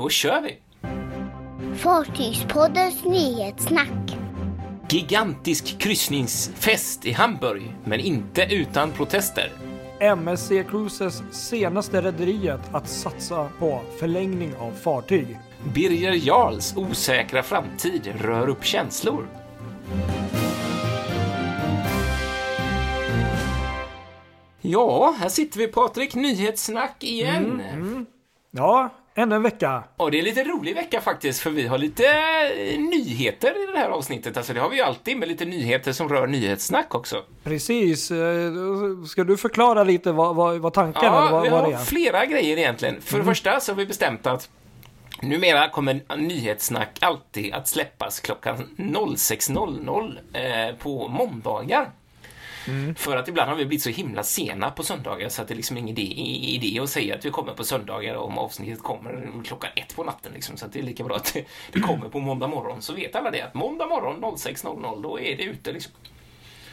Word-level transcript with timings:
då 0.00 0.08
kör 0.08 0.40
vi! 0.40 0.58
Fartygspoddens 1.76 3.04
nyhetssnack. 3.04 4.16
Gigantisk 4.88 5.78
kryssningsfest 5.78 7.06
i 7.06 7.12
Hamburg, 7.12 7.74
men 7.84 8.00
inte 8.00 8.42
utan 8.50 8.92
protester. 8.92 9.52
MSC 10.00 10.48
Cruises 10.70 11.22
senaste 11.30 12.02
rederiet 12.02 12.74
att 12.74 12.88
satsa 12.88 13.48
på 13.58 13.80
förlängning 13.98 14.54
av 14.56 14.72
fartyg. 14.72 15.38
Birger 15.74 16.12
Jarls 16.12 16.76
osäkra 16.76 17.42
framtid 17.42 18.12
rör 18.20 18.48
upp 18.48 18.64
känslor. 18.64 19.28
Ja, 24.60 25.14
här 25.18 25.28
sitter 25.28 25.58
vi 25.58 25.66
Patrik, 25.66 26.14
nyhetssnack 26.14 27.04
igen. 27.04 27.62
Ja, 28.50 28.90
ännu 29.14 29.34
en 29.34 29.42
vecka. 29.42 29.84
Och 29.96 30.10
det 30.10 30.18
är 30.18 30.22
lite 30.22 30.44
rolig 30.44 30.74
vecka 30.74 31.00
faktiskt, 31.00 31.40
för 31.40 31.50
vi 31.50 31.66
har 31.66 31.78
lite 31.78 32.04
eh, 32.06 32.78
nyheter 32.80 33.68
i 33.68 33.72
det 33.72 33.78
här 33.78 33.88
avsnittet. 33.90 34.36
Alltså 34.36 34.52
det 34.52 34.60
har 34.60 34.68
vi 34.70 34.76
ju 34.76 34.82
alltid, 34.82 35.16
med 35.16 35.28
lite 35.28 35.44
nyheter 35.44 35.92
som 35.92 36.08
rör 36.08 36.26
nyhetssnack 36.26 36.94
också. 36.94 37.22
Precis. 37.44 38.10
eh, 38.10 38.52
Ska 39.08 39.24
du 39.24 39.36
förklara 39.36 39.84
lite 39.84 40.12
vad, 40.12 40.36
vad, 40.36 40.58
vad 40.58 40.72
tanken 40.72 41.04
eller 41.04 41.16
Ja, 41.16 41.28
vad, 41.30 41.42
vi 41.42 41.48
vad 41.48 41.60
det 41.64 41.64
har 41.74 41.80
är? 41.80 41.84
flera 41.84 42.26
grejer 42.26 42.56
egentligen. 42.56 43.00
För 43.00 43.18
det 43.18 43.24
första 43.24 43.60
så 43.60 43.72
har 43.72 43.76
vi 43.76 43.86
bestämt 43.86 44.26
att 44.26 44.48
Numera 45.22 45.68
kommer 45.68 46.16
nyhetssnack 46.16 46.98
alltid 47.00 47.54
att 47.54 47.68
släppas 47.68 48.20
klockan 48.20 48.56
06.00 48.76 50.18
eh, 50.70 50.76
på 50.76 51.08
måndagar. 51.08 51.90
För 52.96 53.16
att 53.16 53.28
ibland 53.28 53.50
har 53.50 53.56
vi 53.56 53.66
blivit 53.66 53.82
så 53.82 53.90
himla 53.90 54.22
sena 54.22 54.70
på 54.70 54.82
söndagar 54.82 55.28
så 55.28 55.42
att 55.42 55.48
det 55.48 55.54
är 55.54 55.56
liksom 55.56 55.76
ingen 55.76 55.98
idé, 55.98 56.02
idé 56.54 56.80
att 56.80 56.90
säga 56.90 57.14
att 57.14 57.24
vi 57.24 57.30
kommer 57.30 57.52
på 57.52 57.64
söndagar 57.64 58.14
om 58.14 58.38
avsnittet 58.38 58.82
kommer 58.82 59.32
klockan 59.44 59.70
ett 59.76 59.96
på 59.96 60.04
natten. 60.04 60.32
Liksom. 60.34 60.56
Så 60.56 60.66
att 60.66 60.72
det 60.72 60.78
är 60.78 60.82
lika 60.82 61.04
bra 61.04 61.16
att 61.16 61.34
det, 61.34 61.44
det 61.72 61.80
kommer 61.80 62.08
på 62.08 62.20
måndag 62.20 62.46
morgon. 62.46 62.82
Så 62.82 62.92
vet 62.92 63.16
alla 63.16 63.30
det 63.30 63.42
att 63.42 63.54
måndag 63.54 63.86
morgon 63.86 64.36
06.00 64.36 65.02
då 65.02 65.20
är 65.20 65.36
det 65.36 65.42
ute. 65.42 65.72
Liksom. 65.72 65.92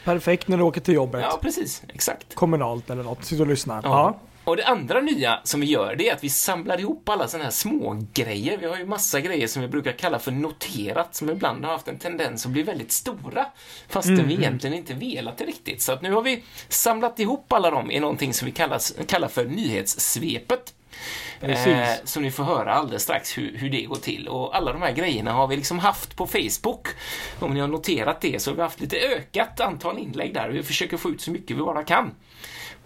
Perfekt 0.04 0.48
när 0.48 0.56
du 0.56 0.62
åker 0.62 0.80
till 0.80 0.94
jobbet. 0.94 1.20
Ja, 1.30 1.38
precis. 1.42 1.82
Exakt. 1.94 2.34
Kommunalt 2.34 2.90
eller 2.90 3.02
något. 3.02 3.24
Sitter 3.24 3.42
och 3.42 3.48
lyssnar. 3.48 3.80
Ja. 3.84 3.90
Ja. 3.90 4.27
Och 4.48 4.56
det 4.56 4.66
andra 4.66 5.00
nya 5.00 5.40
som 5.44 5.60
vi 5.60 5.66
gör, 5.66 5.94
det 5.96 6.08
är 6.08 6.14
att 6.14 6.24
vi 6.24 6.28
samlar 6.28 6.80
ihop 6.80 7.08
alla 7.08 7.28
sådana 7.28 7.44
här 7.44 7.50
små 7.50 8.06
grejer. 8.14 8.58
Vi 8.58 8.66
har 8.66 8.76
ju 8.76 8.86
massa 8.86 9.20
grejer 9.20 9.46
som 9.46 9.62
vi 9.62 9.68
brukar 9.68 9.92
kalla 9.92 10.18
för 10.18 10.32
noterat, 10.32 11.14
som 11.14 11.30
ibland 11.30 11.64
har 11.64 11.72
haft 11.72 11.88
en 11.88 11.98
tendens 11.98 12.46
att 12.46 12.52
bli 12.52 12.62
väldigt 12.62 12.92
stora, 12.92 13.46
fastän 13.88 14.28
vi 14.28 14.34
egentligen 14.34 14.76
inte 14.76 14.94
velat 14.94 15.38
det 15.38 15.44
riktigt. 15.44 15.82
Så 15.82 15.92
att 15.92 16.02
nu 16.02 16.12
har 16.12 16.22
vi 16.22 16.44
samlat 16.68 17.18
ihop 17.18 17.52
alla 17.52 17.70
dem 17.70 17.90
i 17.90 18.00
någonting 18.00 18.34
som 18.34 18.46
vi 18.46 18.52
kallas, 18.52 18.94
kallar 19.06 19.28
för 19.28 19.44
nyhetssvepet. 19.44 20.74
Eh, 21.40 21.88
så 22.04 22.20
ni 22.20 22.30
får 22.30 22.44
höra 22.44 22.74
alldeles 22.74 23.02
strax 23.02 23.38
hur, 23.38 23.56
hur 23.56 23.70
det 23.70 23.82
går 23.82 23.96
till. 23.96 24.28
Och 24.28 24.56
alla 24.56 24.72
de 24.72 24.82
här 24.82 24.92
grejerna 24.92 25.32
har 25.32 25.46
vi 25.46 25.56
liksom 25.56 25.78
haft 25.78 26.16
på 26.16 26.26
Facebook. 26.26 26.88
Om 27.38 27.54
ni 27.54 27.60
har 27.60 27.68
noterat 27.68 28.20
det 28.20 28.42
så 28.42 28.50
har 28.50 28.56
vi 28.56 28.62
haft 28.62 28.80
lite 28.80 28.96
ökat 28.96 29.60
antal 29.60 29.98
inlägg 29.98 30.34
där. 30.34 30.48
Vi 30.48 30.62
försöker 30.62 30.96
få 30.96 31.10
ut 31.10 31.20
så 31.20 31.30
mycket 31.30 31.56
vi 31.56 31.60
bara 31.60 31.84
kan 31.84 32.14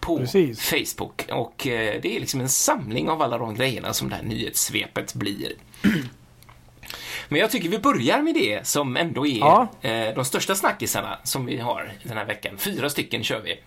på 0.03 0.19
Precis. 0.19 0.61
Facebook. 0.71 1.23
Och 1.33 1.67
eh, 1.67 2.01
det 2.03 2.17
är 2.17 2.21
liksom 2.21 2.41
en 2.41 2.49
samling 2.49 3.09
av 3.09 3.23
alla 3.23 3.39
de 3.39 3.55
grejerna 3.55 3.93
som 3.93 4.09
det 4.09 4.15
här 4.17 4.23
nyhetssvepet 4.23 5.15
blir. 5.15 5.53
Men 7.29 7.41
jag 7.41 7.51
tycker 7.51 7.69
vi 7.69 7.79
börjar 7.79 8.23
med 8.23 8.35
det 8.35 8.67
som 8.67 8.97
ändå 8.97 9.27
är 9.27 9.39
Ja. 9.39 9.69
eh, 9.83 10.15
de 10.15 10.25
största 10.25 10.55
snackisarna 10.55 11.19
som 11.25 11.47
vi 11.47 11.59
har 11.59 11.93
den 12.03 12.17
här 12.17 12.25
veckan. 12.25 12.59
Fyra 12.59 12.91
stycken 12.91 13.25
kör 13.25 13.41
vi. 13.41 13.61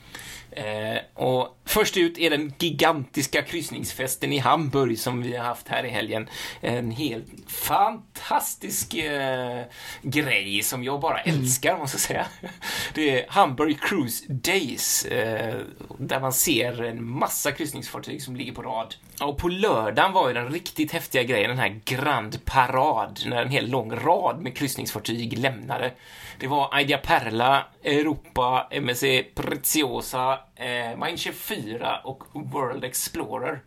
Eh, 0.52 0.98
och 1.14 1.55
först 1.76 1.98
ut 1.98 2.18
är 2.18 2.30
den 2.30 2.54
gigantiska 2.60 3.42
kryssningsfesten 3.42 4.34
i 4.34 4.38
Hamburg 4.38 5.00
som 5.00 5.22
vi 5.22 5.36
har 5.36 5.46
haft 5.46 5.68
här 5.68 5.84
i 5.84 5.90
helgen. 5.90 6.30
En 6.62 6.92
helt 6.92 7.28
fantastisk 7.48 8.94
eh, 8.94 9.64
grej 10.02 10.64
som 10.64 10.84
jag 10.84 11.00
bara 11.00 11.20
älskar, 11.20 11.78
måste 11.78 11.96
jag 11.96 12.02
säga. 12.02 12.28
Det 12.94 13.22
är 13.22 13.26
Hamburg 13.30 13.82
Cruise 13.82 14.26
Days, 14.28 15.06
eh, 15.06 15.60
där 15.98 16.20
man 16.20 16.34
ser 16.34 16.84
en 16.84 17.10
massa 17.10 17.52
kryssningsfartyg 17.52 18.22
som 18.22 18.36
ligger 18.36 18.54
på 18.54 18.62
rad. 18.62 18.96
Och 19.22 19.38
på 19.38 19.50
lördagen 19.50 20.14
var 20.14 20.28
ju 20.28 20.34
den 20.34 20.50
riktigt 20.50 20.92
häftiga 20.92 21.24
grejen, 21.24 21.50
den 21.50 21.60
här 21.60 21.82
Grand 21.86 22.46
Parad, 22.46 23.20
när 23.26 23.42
en 23.42 23.50
hel 23.50 23.70
lång 23.70 23.96
rad 23.96 24.42
med 24.42 24.58
kryssningsfartyg 24.58 25.38
lämnade. 25.38 25.92
Det 26.40 26.48
var 26.48 26.70
Aidia 26.72 26.98
Perla, 26.98 27.66
Europa, 27.84 28.68
MSC 28.72 29.24
Preziosa, 29.36 30.40
eh, 30.56 30.98
Mein 30.98 31.18
4 31.18 32.00
och 32.04 32.24
World 32.34 32.84
Explorer. 32.84 33.62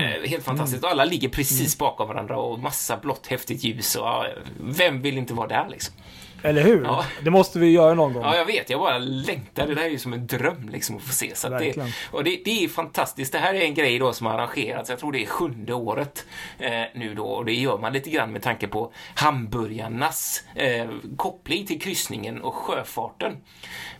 Eh, 0.00 0.28
helt 0.28 0.44
fantastiskt. 0.44 0.84
Och 0.84 0.90
alla 0.90 1.04
ligger 1.04 1.28
precis 1.28 1.78
bakom 1.78 2.08
varandra 2.08 2.36
och 2.36 2.58
massa 2.58 2.96
blått 2.96 3.26
häftigt 3.26 3.64
ljus. 3.64 3.96
Och, 3.96 4.24
vem 4.60 5.02
vill 5.02 5.18
inte 5.18 5.34
vara 5.34 5.48
där 5.48 5.68
liksom? 5.68 5.94
Eller 6.42 6.62
hur? 6.62 6.84
Ja. 6.84 7.04
Det 7.22 7.30
måste 7.30 7.58
vi 7.58 7.70
göra 7.70 7.94
någon 7.94 8.12
gång. 8.12 8.22
Ja, 8.22 8.36
jag 8.36 8.44
vet. 8.44 8.70
Jag 8.70 8.80
bara 8.80 8.98
längtar. 8.98 9.66
Det 9.66 9.74
där 9.74 9.82
är 9.82 9.88
ju 9.88 9.98
som 9.98 10.12
en 10.12 10.26
dröm 10.26 10.68
liksom 10.68 10.96
att 10.96 11.02
få 11.02 11.12
se. 11.12 11.34
Så 11.34 11.48
det, 11.48 11.92
och 12.10 12.24
det, 12.24 12.40
det 12.44 12.64
är 12.64 12.68
fantastiskt. 12.68 13.32
Det 13.32 13.38
här 13.38 13.54
är 13.54 13.60
en 13.60 13.74
grej 13.74 13.98
då 13.98 14.12
som 14.12 14.26
har 14.26 14.34
arrangerats. 14.34 14.90
Jag 14.90 14.98
tror 14.98 15.12
det 15.12 15.22
är 15.22 15.26
sjunde 15.26 15.74
året 15.74 16.26
eh, 16.58 16.82
nu 16.94 17.14
då. 17.14 17.24
Och 17.24 17.44
det 17.44 17.54
gör 17.54 17.78
man 17.78 17.92
lite 17.92 18.10
grann 18.10 18.32
med 18.32 18.42
tanke 18.42 18.68
på 18.68 18.92
hamburgarnas 19.14 20.44
eh, 20.54 20.88
koppling 21.16 21.66
till 21.66 21.80
kryssningen 21.80 22.42
och 22.42 22.54
sjöfarten. 22.54 23.36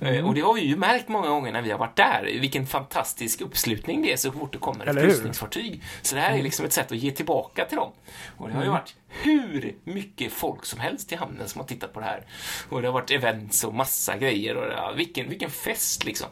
Mm. 0.00 0.14
Eh, 0.14 0.26
och 0.26 0.34
det 0.34 0.40
har 0.40 0.54
vi 0.54 0.60
ju 0.60 0.76
märkt 0.76 1.08
många 1.08 1.28
gånger 1.28 1.52
när 1.52 1.62
vi 1.62 1.70
har 1.70 1.78
varit 1.78 1.96
där. 1.96 2.38
Vilken 2.40 2.66
fantastisk 2.66 3.40
uppslutning 3.40 4.02
det 4.02 4.12
är 4.12 4.16
så 4.16 4.32
fort 4.32 4.52
det 4.52 4.58
kommer 4.58 4.86
ett 4.86 4.96
kryssningsfartyg. 4.96 5.82
Så 6.02 6.14
det 6.14 6.20
här 6.20 6.38
är 6.38 6.42
liksom 6.42 6.66
ett 6.66 6.72
sätt 6.72 6.92
att 6.92 6.98
ge 6.98 7.10
tillbaka 7.10 7.64
till 7.64 7.76
dem. 7.76 7.92
Och 8.36 8.48
det 8.48 8.54
har 8.54 8.64
ju 8.64 8.70
varit 8.70 8.94
hur 9.22 9.76
mycket 9.84 10.32
folk 10.32 10.64
som 10.64 10.80
helst 10.80 11.12
i 11.12 11.16
hamnen 11.16 11.48
som 11.48 11.60
har 11.60 11.68
tittat 11.68 11.92
på 11.92 12.00
det 12.00 12.06
här. 12.06 12.26
Och 12.70 12.82
det 12.82 12.88
har 12.88 12.92
varit 12.92 13.10
events 13.10 13.64
och 13.64 13.74
massa 13.74 14.16
grejer. 14.16 14.56
Och 14.56 14.72
ja, 14.72 14.92
vilken, 14.96 15.28
vilken 15.28 15.50
fest 15.50 16.04
liksom. 16.04 16.26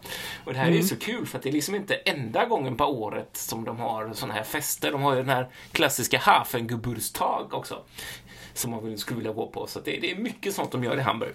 Och 0.45 0.53
det 0.53 0.59
här 0.59 0.67
är 0.67 0.71
ju 0.71 0.83
så 0.83 0.97
kul 0.97 1.27
för 1.27 1.39
att 1.39 1.43
det 1.43 1.49
är 1.51 1.53
liksom 1.53 1.75
inte 1.75 1.95
enda 1.95 2.45
gången 2.47 2.77
på 2.77 2.85
året 2.85 3.29
som 3.33 3.65
de 3.65 3.79
har 3.79 4.13
såna 4.15 4.35
här 4.35 4.43
fester. 4.45 4.93
De 4.93 5.03
har 5.03 5.13
ju 5.15 5.21
den 5.21 5.29
här 5.29 5.49
klassiska 5.73 6.19
Hafengeburtstag 6.19 7.55
också. 7.55 7.83
Som 8.55 8.71
man 8.71 8.99
skulle 8.99 9.17
vilja 9.17 9.33
gå 9.33 9.47
på. 9.47 9.67
Så 9.67 9.81
det, 9.81 9.99
det 10.01 10.11
är 10.11 10.17
mycket 10.17 10.55
sånt 10.55 10.73
de 10.73 10.85
gör 10.85 10.97
i 10.99 11.01
Hamburg. 11.01 11.33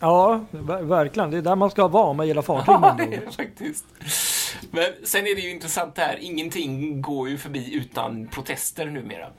Ja, 0.00 0.40
ver- 0.50 0.82
verkligen. 0.82 1.30
Det 1.30 1.38
är 1.38 1.42
där 1.42 1.56
man 1.56 1.70
ska 1.70 1.88
vara 1.88 2.04
om 2.06 2.16
man 2.16 2.26
gillar 2.28 2.42
fartyg. 2.42 2.74
Ja, 2.74 2.94
det 2.98 3.04
är 3.04 3.20
det 3.26 3.32
faktiskt. 3.32 3.84
Men 4.70 4.84
sen 5.04 5.26
är 5.26 5.34
det 5.34 5.40
ju 5.40 5.50
intressant 5.50 5.94
det 5.94 6.02
här, 6.02 6.18
ingenting 6.20 7.02
går 7.02 7.28
ju 7.28 7.38
förbi 7.38 7.74
utan 7.74 8.28
protester 8.28 8.86
numera. 8.86 9.30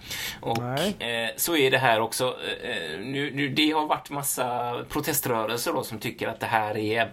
Och 0.42 1.04
eh, 1.04 1.30
så 1.36 1.58
är 1.58 1.72
det 1.72 1.78
här 1.78 2.00
också. 2.00 2.38
Eh, 2.64 3.00
nu, 3.00 3.32
nu, 3.36 3.50
det 3.50 3.72
har 3.72 3.88
varit 3.88 4.10
massa 4.10 4.78
proteströrelser 4.90 5.74
då 5.74 5.84
som 5.84 6.00
tycker 6.00 6.28
att 6.28 6.40
det 6.40 6.46
här 6.46 6.78
är 6.78 7.12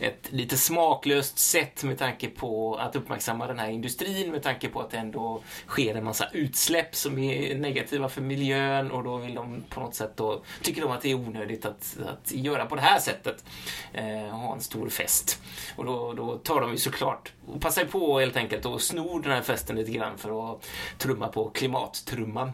ett 0.00 0.28
lite 0.30 0.56
smaklöst 0.56 1.38
sätt 1.38 1.84
med 1.84 1.98
tanke 1.98 2.28
på 2.28 2.76
att 2.76 2.96
uppmärksamma 2.96 3.46
den 3.46 3.58
här 3.58 3.70
industrin, 3.70 4.30
med 4.30 4.42
tanke 4.42 4.68
på 4.68 4.80
att 4.80 4.90
det 4.90 4.98
ändå 4.98 5.42
sker 5.66 5.94
en 5.94 6.04
massa 6.04 6.28
utsläpp 6.32 6.94
som 6.94 7.18
är 7.18 7.54
negativa 7.54 8.08
för 8.08 8.20
miljön 8.20 8.90
och 8.90 9.04
då 9.04 9.16
vill 9.16 9.34
de 9.34 9.64
på 9.68 9.80
något 9.80 9.94
sätt 9.94 10.12
då, 10.16 10.42
tycker 10.62 10.82
de 10.82 10.90
att 10.90 11.02
det 11.02 11.10
är 11.10 11.14
onödigt 11.14 11.66
att, 11.66 11.96
att 12.06 12.32
göra 12.32 12.66
på 12.66 12.76
det 12.76 12.82
här 12.82 12.98
sättet. 12.98 13.44
Eh, 13.92 14.36
ha 14.36 14.54
en 14.54 14.60
stor 14.60 14.88
fest. 14.88 15.42
Och 15.76 15.84
då, 15.84 16.12
då 16.12 16.36
tar 16.36 16.60
de 16.60 16.70
ju 16.70 16.76
såklart 16.76 17.32
passar 17.60 17.84
på 17.84 18.20
helt 18.20 18.36
enkelt 18.36 18.66
och 18.66 18.82
snor 18.82 19.22
den 19.22 19.32
här 19.32 19.42
festen 19.42 19.76
lite 19.76 19.92
grann 19.92 20.18
för 20.18 20.52
att 20.52 20.66
trumma 20.98 21.28
på 21.28 21.50
klimattrumman. 21.50 22.52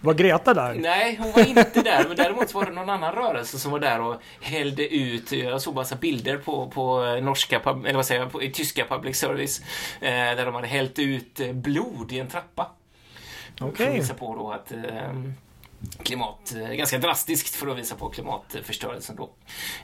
Var 0.00 0.14
Greta 0.14 0.54
där? 0.54 0.74
Nej, 0.74 1.18
hon 1.22 1.32
var 1.32 1.48
inte 1.48 1.82
där, 1.82 2.04
men 2.08 2.16
däremot 2.16 2.54
var 2.54 2.64
det 2.64 2.70
någon 2.70 2.90
annan 2.90 3.14
rörelse 3.14 3.58
som 3.58 3.72
var 3.72 3.78
där 3.78 4.00
och 4.00 4.22
hällde 4.40 4.94
ut, 4.94 5.32
jag 5.32 5.62
såg 5.62 5.74
massa 5.74 5.96
bilder 5.96 6.36
på, 6.36 6.70
på 6.70 7.00
norska, 7.22 7.60
eller 7.60 7.94
vad 7.94 8.06
säger 8.06 8.20
jag, 8.20 8.32
på, 8.32 8.42
i 8.42 8.50
tyska 8.50 8.84
public 8.84 9.16
service, 9.16 9.60
eh, 10.00 10.10
där 10.10 10.44
de 10.44 10.54
hade 10.54 10.66
hällt 10.66 10.98
ut 10.98 11.40
eh, 11.40 11.52
blod 11.52 12.12
i 12.12 12.18
en 12.18 12.28
trappa. 12.28 12.70
Att 13.54 13.62
Okej. 13.62 13.92
visa 13.92 14.14
på 14.14 14.34
då 14.34 14.50
att 14.50 14.72
eh, 14.72 15.12
klimat, 16.02 16.54
eh, 16.56 16.68
ganska 16.68 16.98
drastiskt 16.98 17.54
för 17.54 17.66
att 17.66 17.78
visa 17.78 17.94
på 17.94 18.08
klimatförstörelsen 18.08 19.16
då. 19.16 19.30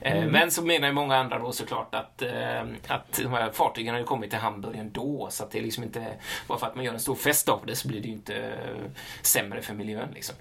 Eh, 0.00 0.26
Men 0.26 0.50
så 0.50 0.62
menar 0.64 0.88
ju 0.88 0.94
många 0.94 1.16
andra 1.16 1.38
då 1.38 1.52
såklart 1.52 1.94
att, 1.94 2.22
eh, 2.22 2.62
att 2.88 3.20
de 3.22 3.32
här 3.32 3.50
fartygen 3.50 3.94
har 3.94 3.98
ju 4.00 4.06
kommit 4.06 4.30
till 4.30 4.38
Hamburg 4.38 4.76
ändå 4.76 5.28
så 5.30 5.44
att 5.44 5.50
det 5.50 5.58
är 5.58 5.62
liksom 5.62 5.84
inte, 5.84 6.06
bara 6.46 6.58
för 6.58 6.66
att 6.66 6.74
man 6.74 6.84
gör 6.84 6.92
en 6.92 7.00
stor 7.00 7.14
fest 7.14 7.48
av 7.48 7.66
det 7.66 7.76
så 7.76 7.88
blir 7.88 8.00
det 8.00 8.06
ju 8.08 8.14
inte 8.14 8.58
sämre 9.22 9.62
för 9.62 9.74
miljön 9.74 10.08
liksom. 10.14 10.34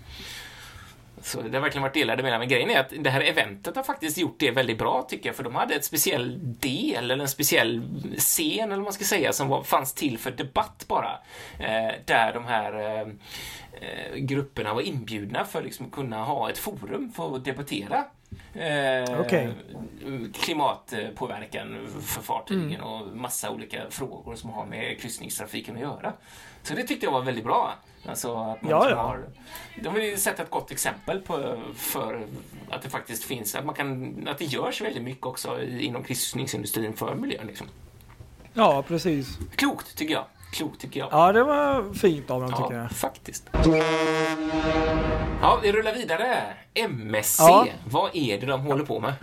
Så 1.24 1.42
det 1.42 1.58
har 1.58 1.62
verkligen 1.62 1.82
varit 1.82 1.94
delade 1.94 2.24
meningar. 2.24 2.40
Men 2.40 2.48
grejen 2.48 2.70
är 2.70 2.80
att 2.80 2.94
det 3.00 3.10
här 3.10 3.22
eventet 3.22 3.76
har 3.76 3.84
faktiskt 3.84 4.18
gjort 4.18 4.36
det 4.40 4.52
väldigt 4.52 4.78
bra 4.78 5.06
tycker 5.10 5.30
jag. 5.30 5.36
För 5.36 5.44
de 5.44 5.56
hade 5.56 5.76
ett 5.76 5.86
speciell 5.86 6.40
del, 6.60 7.12
eller 7.12 7.24
en 7.24 7.30
speciell 7.30 7.82
scen, 8.18 8.64
eller 8.64 8.76
vad 8.76 8.84
man 8.84 8.94
ska 8.94 9.04
säga, 9.04 9.34
som 9.34 9.48
var, 9.48 9.64
fanns 9.64 9.94
till 9.94 10.18
för 10.18 10.32
debatt 10.32 10.86
bara. 10.88 11.20
Eh, 11.60 11.96
där 12.06 12.34
de 12.34 12.46
här 12.46 12.74
eh, 12.74 13.08
eh, 13.82 14.16
grupperna 14.16 14.74
var 14.74 14.82
inbjudna 14.82 15.46
för 15.46 15.64
liksom 15.64 15.86
att 15.86 15.92
kunna 15.92 16.24
ha 16.24 16.50
ett 16.50 16.58
forum 16.58 17.12
för 17.16 17.36
att 17.36 17.46
debattera 17.46 18.06
eh, 18.54 19.20
Okej. 19.20 19.50
klimatpåverkan 20.34 21.88
för 22.02 22.22
fartygen 22.22 22.82
och 22.82 23.18
massa 23.18 23.52
olika 23.52 23.82
frågor 23.90 24.36
som 24.36 24.50
har 24.50 24.66
med 24.66 25.02
kryssningstrafiken 25.02 25.76
att 25.76 25.82
göra. 25.82 26.14
Så 26.64 26.74
det 26.74 26.84
tyckte 26.84 27.06
jag 27.06 27.12
var 27.14 27.22
väldigt 27.22 27.44
bra. 27.44 27.74
Alltså 28.06 28.36
att 28.36 28.62
man 28.62 28.72
Ja, 28.72 28.90
ja. 28.90 28.96
har... 28.96 29.20
De 29.84 29.90
har 29.90 30.00
ju 30.00 30.18
sett 30.18 30.40
ett 30.40 30.50
gott 30.50 30.72
exempel 30.72 31.20
på 31.20 31.58
för 31.76 32.26
att 32.70 32.82
det 32.82 32.90
faktiskt 32.90 33.24
finns, 33.24 33.56
att 33.56 33.66
man 33.66 33.76
kan, 33.76 34.16
att 34.28 34.38
det 34.38 34.46
görs 34.46 34.82
väldigt 34.82 35.04
mycket 35.04 35.26
också 35.26 35.64
inom 35.64 36.04
kryssningsindustrin 36.04 36.94
för 36.94 37.16
miljön 37.16 37.48
liksom. 37.48 37.68
Ja, 38.54 38.84
precis. 38.88 39.38
Klokt 39.56 39.98
tycker 39.98 40.14
jag. 40.14 40.26
Klokt 40.54 40.82
tycker 40.82 41.00
jag. 41.00 41.10
Ja, 41.12 41.32
det 41.32 41.44
var 41.44 41.94
fint 41.94 42.32
av 42.32 42.42
dem 42.42 42.50
tycker 42.52 42.74
Ja, 42.76 42.82
jag. 42.82 42.92
faktiskt. 42.92 43.50
Ja, 45.42 45.60
vi 45.64 45.72
rullar 45.72 45.94
vidare. 45.94 46.44
MSC, 46.74 47.40
Ja. 47.40 47.68
vad 47.86 48.10
är 48.16 48.40
det 48.40 48.46
de 48.46 48.62
håller 48.62 48.86
på 48.86 49.00
med? 49.00 49.14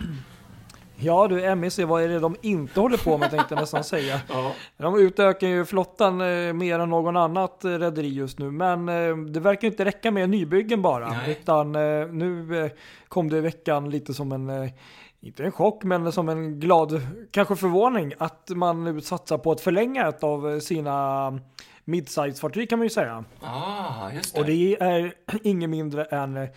Ja 1.03 1.27
du, 1.27 1.55
MEC, 1.55 1.79
vad 1.79 2.03
är 2.03 2.07
det 2.07 2.19
de 2.19 2.35
inte 2.41 2.79
håller 2.79 2.97
på 2.97 3.17
med 3.17 3.29
tänkte 3.29 3.53
jag 3.53 3.61
nästan 3.61 3.83
säga. 3.83 4.21
Ja. 4.29 4.51
De 4.77 4.99
utökar 4.99 5.47
ju 5.47 5.65
flottan 5.65 6.21
eh, 6.21 6.53
mer 6.53 6.79
än 6.79 6.89
någon 6.89 7.17
annat 7.17 7.65
eh, 7.65 7.69
rederi 7.69 8.07
just 8.07 8.39
nu, 8.39 8.51
men 8.51 8.89
eh, 8.89 9.17
det 9.17 9.39
verkar 9.39 9.67
inte 9.67 9.85
räcka 9.85 10.11
med 10.11 10.29
nybyggen 10.29 10.81
bara. 10.81 11.09
Nej. 11.09 11.31
Utan 11.31 11.71
nu 12.17 12.69
kom 13.07 13.29
det 13.29 13.37
i 13.37 13.41
veckan 13.41 13.89
lite 13.89 14.13
som 14.13 14.31
en, 14.31 14.71
inte 15.19 15.43
en 15.43 15.51
chock, 15.51 15.83
men 15.83 16.11
som 16.11 16.29
en 16.29 16.59
glad, 16.59 17.01
kanske 17.31 17.55
förvåning, 17.55 18.13
att 18.17 18.49
man 18.49 18.83
nu 18.83 19.01
satsar 19.01 19.37
på 19.37 19.51
att 19.51 19.61
förlänga 19.61 20.07
ett 20.07 20.23
av 20.23 20.59
sina 20.59 21.39
midsize-fartyg 21.85 22.69
kan 22.69 22.79
man 22.79 22.85
ju 22.85 22.89
säga. 22.89 23.23
Ah, 23.41 24.11
just 24.11 24.35
det. 24.35 24.39
Och 24.41 24.45
det 24.45 24.77
är 24.79 25.13
inget 25.43 25.69
mindre 25.69 26.05
än 26.05 26.47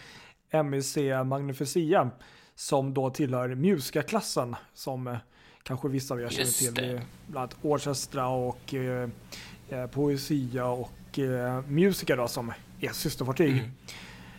MEC 0.71 0.97
Magnificia 1.25 2.11
som 2.57 2.95
då 2.95 3.11
tillhör 3.11 3.55
Mjuska-klassen 3.55 4.57
som 4.75 5.07
eh, 5.07 5.17
kanske 5.63 5.89
vissa 5.89 6.15
av 6.15 6.21
er 6.21 6.29
känner 6.29 6.51
till. 6.51 6.75
det. 6.75 6.87
Är 6.87 7.01
Bland 7.27 7.53
annat 7.53 7.57
Orchestra 7.63 8.29
och 8.29 8.75
eh, 8.75 9.09
eh, 9.69 9.87
Poesia 9.87 10.67
och 10.67 11.19
eh, 11.19 11.61
Musica 11.69 12.17
då 12.17 12.29
som 12.29 12.53
är 12.81 12.89
systerfartyg. 12.89 13.51
Mm. 13.53 13.71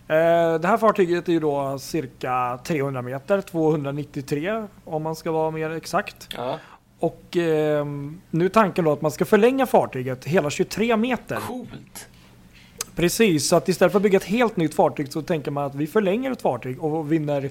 Eh, 0.07 0.59
det 0.59 0.67
här 0.67 0.77
fartyget 0.77 1.27
är 1.29 1.33
ju 1.33 1.39
då 1.39 1.79
cirka 1.79 2.59
300 2.63 3.01
meter, 3.01 3.41
293 3.41 4.67
om 4.85 5.03
man 5.03 5.15
ska 5.15 5.31
vara 5.31 5.51
mer 5.51 5.69
exakt. 5.69 6.27
Ja, 6.37 6.59
Och 6.99 7.37
eh, 7.37 7.85
nu 8.29 8.45
är 8.45 8.49
tanken 8.49 8.85
då 8.85 8.91
att 8.91 9.01
man 9.01 9.11
ska 9.11 9.25
förlänga 9.25 9.65
fartyget 9.65 10.25
hela 10.25 10.49
23 10.49 10.97
meter. 10.97 11.35
coolt. 11.47 12.07
Precis, 12.95 13.47
så 13.47 13.55
att 13.55 13.69
istället 13.69 13.91
för 13.91 13.99
att 13.99 14.03
bygga 14.03 14.17
ett 14.17 14.23
helt 14.23 14.57
nytt 14.57 14.75
fartyg 14.75 15.11
så 15.13 15.21
tänker 15.21 15.51
man 15.51 15.63
att 15.63 15.75
vi 15.75 15.87
förlänger 15.87 16.31
ett 16.31 16.41
fartyg 16.41 16.83
och 16.83 17.11
vinner 17.11 17.49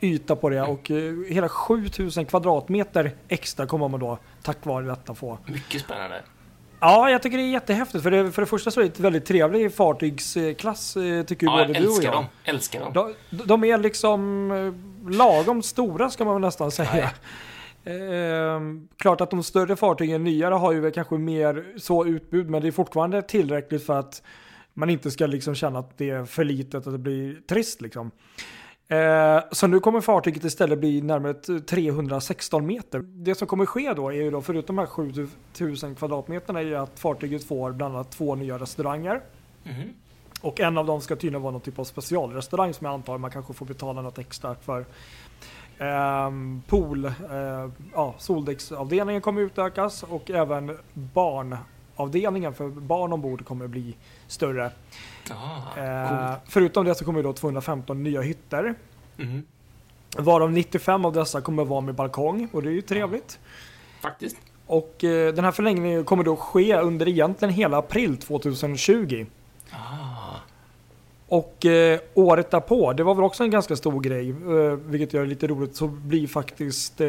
yta 0.00 0.36
på 0.36 0.48
det 0.48 0.62
och 0.62 0.90
eh, 0.90 1.14
hela 1.28 1.48
7000 1.48 2.26
kvadratmeter 2.26 3.12
extra 3.28 3.66
kommer 3.66 3.88
man 3.88 4.00
då 4.00 4.18
tack 4.42 4.66
vare 4.66 4.86
detta 4.86 5.14
få. 5.14 5.38
Mycket 5.46 5.80
spännande. 5.80 6.22
Ja, 6.80 7.10
jag 7.10 7.22
tycker 7.22 7.36
det 7.38 7.42
är 7.42 7.48
jättehäftigt 7.48 8.02
för 8.02 8.10
det, 8.10 8.32
för 8.32 8.42
det 8.42 8.46
första 8.46 8.70
så 8.70 8.80
är 8.80 8.84
det 8.84 8.90
ett 8.90 9.00
väldigt 9.00 9.26
trevlig 9.26 9.74
fartygsklass 9.74 10.96
eh, 10.96 11.22
tycker 11.22 11.46
Ja, 11.46 11.66
både 11.66 11.80
du 11.80 11.88
och 11.88 12.02
jag. 12.02 12.12
dem. 12.12 12.24
Älskar 12.44 12.80
dem. 12.80 12.92
De, 12.92 13.14
de 13.46 13.64
är 13.64 13.78
liksom 13.78 14.50
eh, 14.50 15.10
lagom 15.12 15.62
stora 15.62 16.10
ska 16.10 16.24
man 16.24 16.34
väl 16.34 16.42
nästan 16.42 16.70
säga. 16.70 17.10
Ehm, 17.84 18.88
klart 18.96 19.20
att 19.20 19.30
de 19.30 19.42
större 19.42 19.76
fartygen, 19.76 20.24
nyare, 20.24 20.54
har 20.54 20.72
ju 20.72 20.90
kanske 20.90 21.14
mer 21.14 21.64
så 21.76 22.06
utbud, 22.06 22.50
men 22.50 22.62
det 22.62 22.68
är 22.68 22.72
fortfarande 22.72 23.22
tillräckligt 23.22 23.86
för 23.86 23.98
att 23.98 24.22
man 24.74 24.90
inte 24.90 25.10
ska 25.10 25.26
liksom 25.26 25.54
känna 25.54 25.78
att 25.78 25.98
det 25.98 26.10
är 26.10 26.24
för 26.24 26.44
litet 26.44 26.86
och 26.86 26.92
det 26.92 26.98
blir 26.98 27.36
trist 27.48 27.80
liksom. 27.80 28.10
Eh, 28.88 29.40
så 29.52 29.66
nu 29.66 29.80
kommer 29.80 30.00
fartyget 30.00 30.44
istället 30.44 30.78
bli 30.78 31.02
närmare 31.02 31.30
ett 31.30 31.66
316 31.66 32.66
meter. 32.66 33.00
Det 33.00 33.34
som 33.34 33.48
kommer 33.48 33.66
ske 33.66 33.92
då 33.92 34.08
är 34.08 34.12
ju 34.12 34.30
då, 34.30 34.42
förutom 34.42 34.76
de 34.76 34.82
här 34.82 34.86
7000 35.54 35.94
kvadratmeterna, 35.94 36.60
är 36.60 36.64
ju 36.64 36.76
att 36.76 36.98
fartyget 36.98 37.44
får 37.44 37.72
bland 37.72 37.94
annat 37.94 38.10
två 38.10 38.34
nya 38.34 38.58
restauranger. 38.58 39.20
Mhm. 39.62 39.94
Och 40.40 40.60
en 40.60 40.78
av 40.78 40.86
dem 40.86 41.00
ska 41.00 41.16
tydligen 41.16 41.42
vara 41.42 41.52
någon 41.52 41.60
typ 41.60 41.78
av 41.78 41.84
specialrestaurang 41.84 42.74
som 42.74 42.84
jag 42.84 42.94
antar 42.94 43.18
man 43.18 43.30
kanske 43.30 43.52
får 43.52 43.66
betala 43.66 44.02
något 44.02 44.18
extra 44.18 44.54
för. 44.54 44.84
Ehm, 45.78 46.62
pool, 46.68 47.04
eh, 47.04 47.12
ja, 47.94 48.14
soldäcksavdelningen 48.18 49.22
kommer 49.22 49.40
utökas 49.40 50.02
och 50.02 50.30
även 50.30 50.78
barnavdelningen 51.98 52.54
för 52.54 52.68
barn 52.68 53.12
ombord 53.12 53.44
kommer 53.44 53.66
bli 53.66 53.96
större. 54.26 54.70
Ah, 55.30 55.80
Eh, 55.80 56.36
förutom 56.48 56.84
det 56.84 56.94
så 56.94 57.04
kommer 57.04 57.22
då 57.22 57.32
215 57.32 58.02
nya 58.02 58.20
hytter. 58.20 58.74
Mhm. 59.16 59.42
Varav 60.16 60.52
95 60.52 61.04
av 61.04 61.12
dessa 61.12 61.40
kommer 61.40 61.64
vara 61.64 61.80
med 61.80 61.94
balkong 61.94 62.48
och 62.52 62.62
det 62.62 62.68
är 62.68 62.72
ju 62.72 62.82
trevligt. 62.82 63.38
Faktiskt. 64.00 64.36
Och 64.66 65.04
eh, 65.04 65.34
den 65.34 65.44
här 65.44 65.52
förlängningen 65.52 66.04
kommer 66.04 66.24
då 66.24 66.36
ske 66.36 66.76
under 66.76 67.08
egentligen 67.08 67.54
hela 67.54 67.78
april 67.78 68.16
2020. 68.16 69.26
Ah, 69.70 70.36
Och 71.28 71.66
eh, 71.66 72.00
året 72.14 72.50
därpå, 72.50 72.92
det 72.92 73.02
var 73.04 73.14
väl 73.14 73.24
också 73.24 73.44
en 73.44 73.50
ganska 73.50 73.76
stor 73.76 74.00
grej, 74.00 74.30
eh, 74.30 74.72
vilket 74.86 75.12
gör 75.12 75.22
det 75.22 75.28
lite 75.28 75.46
roligt, 75.46 75.76
så 75.76 75.86
blir 75.88 76.26
faktiskt 76.26 77.00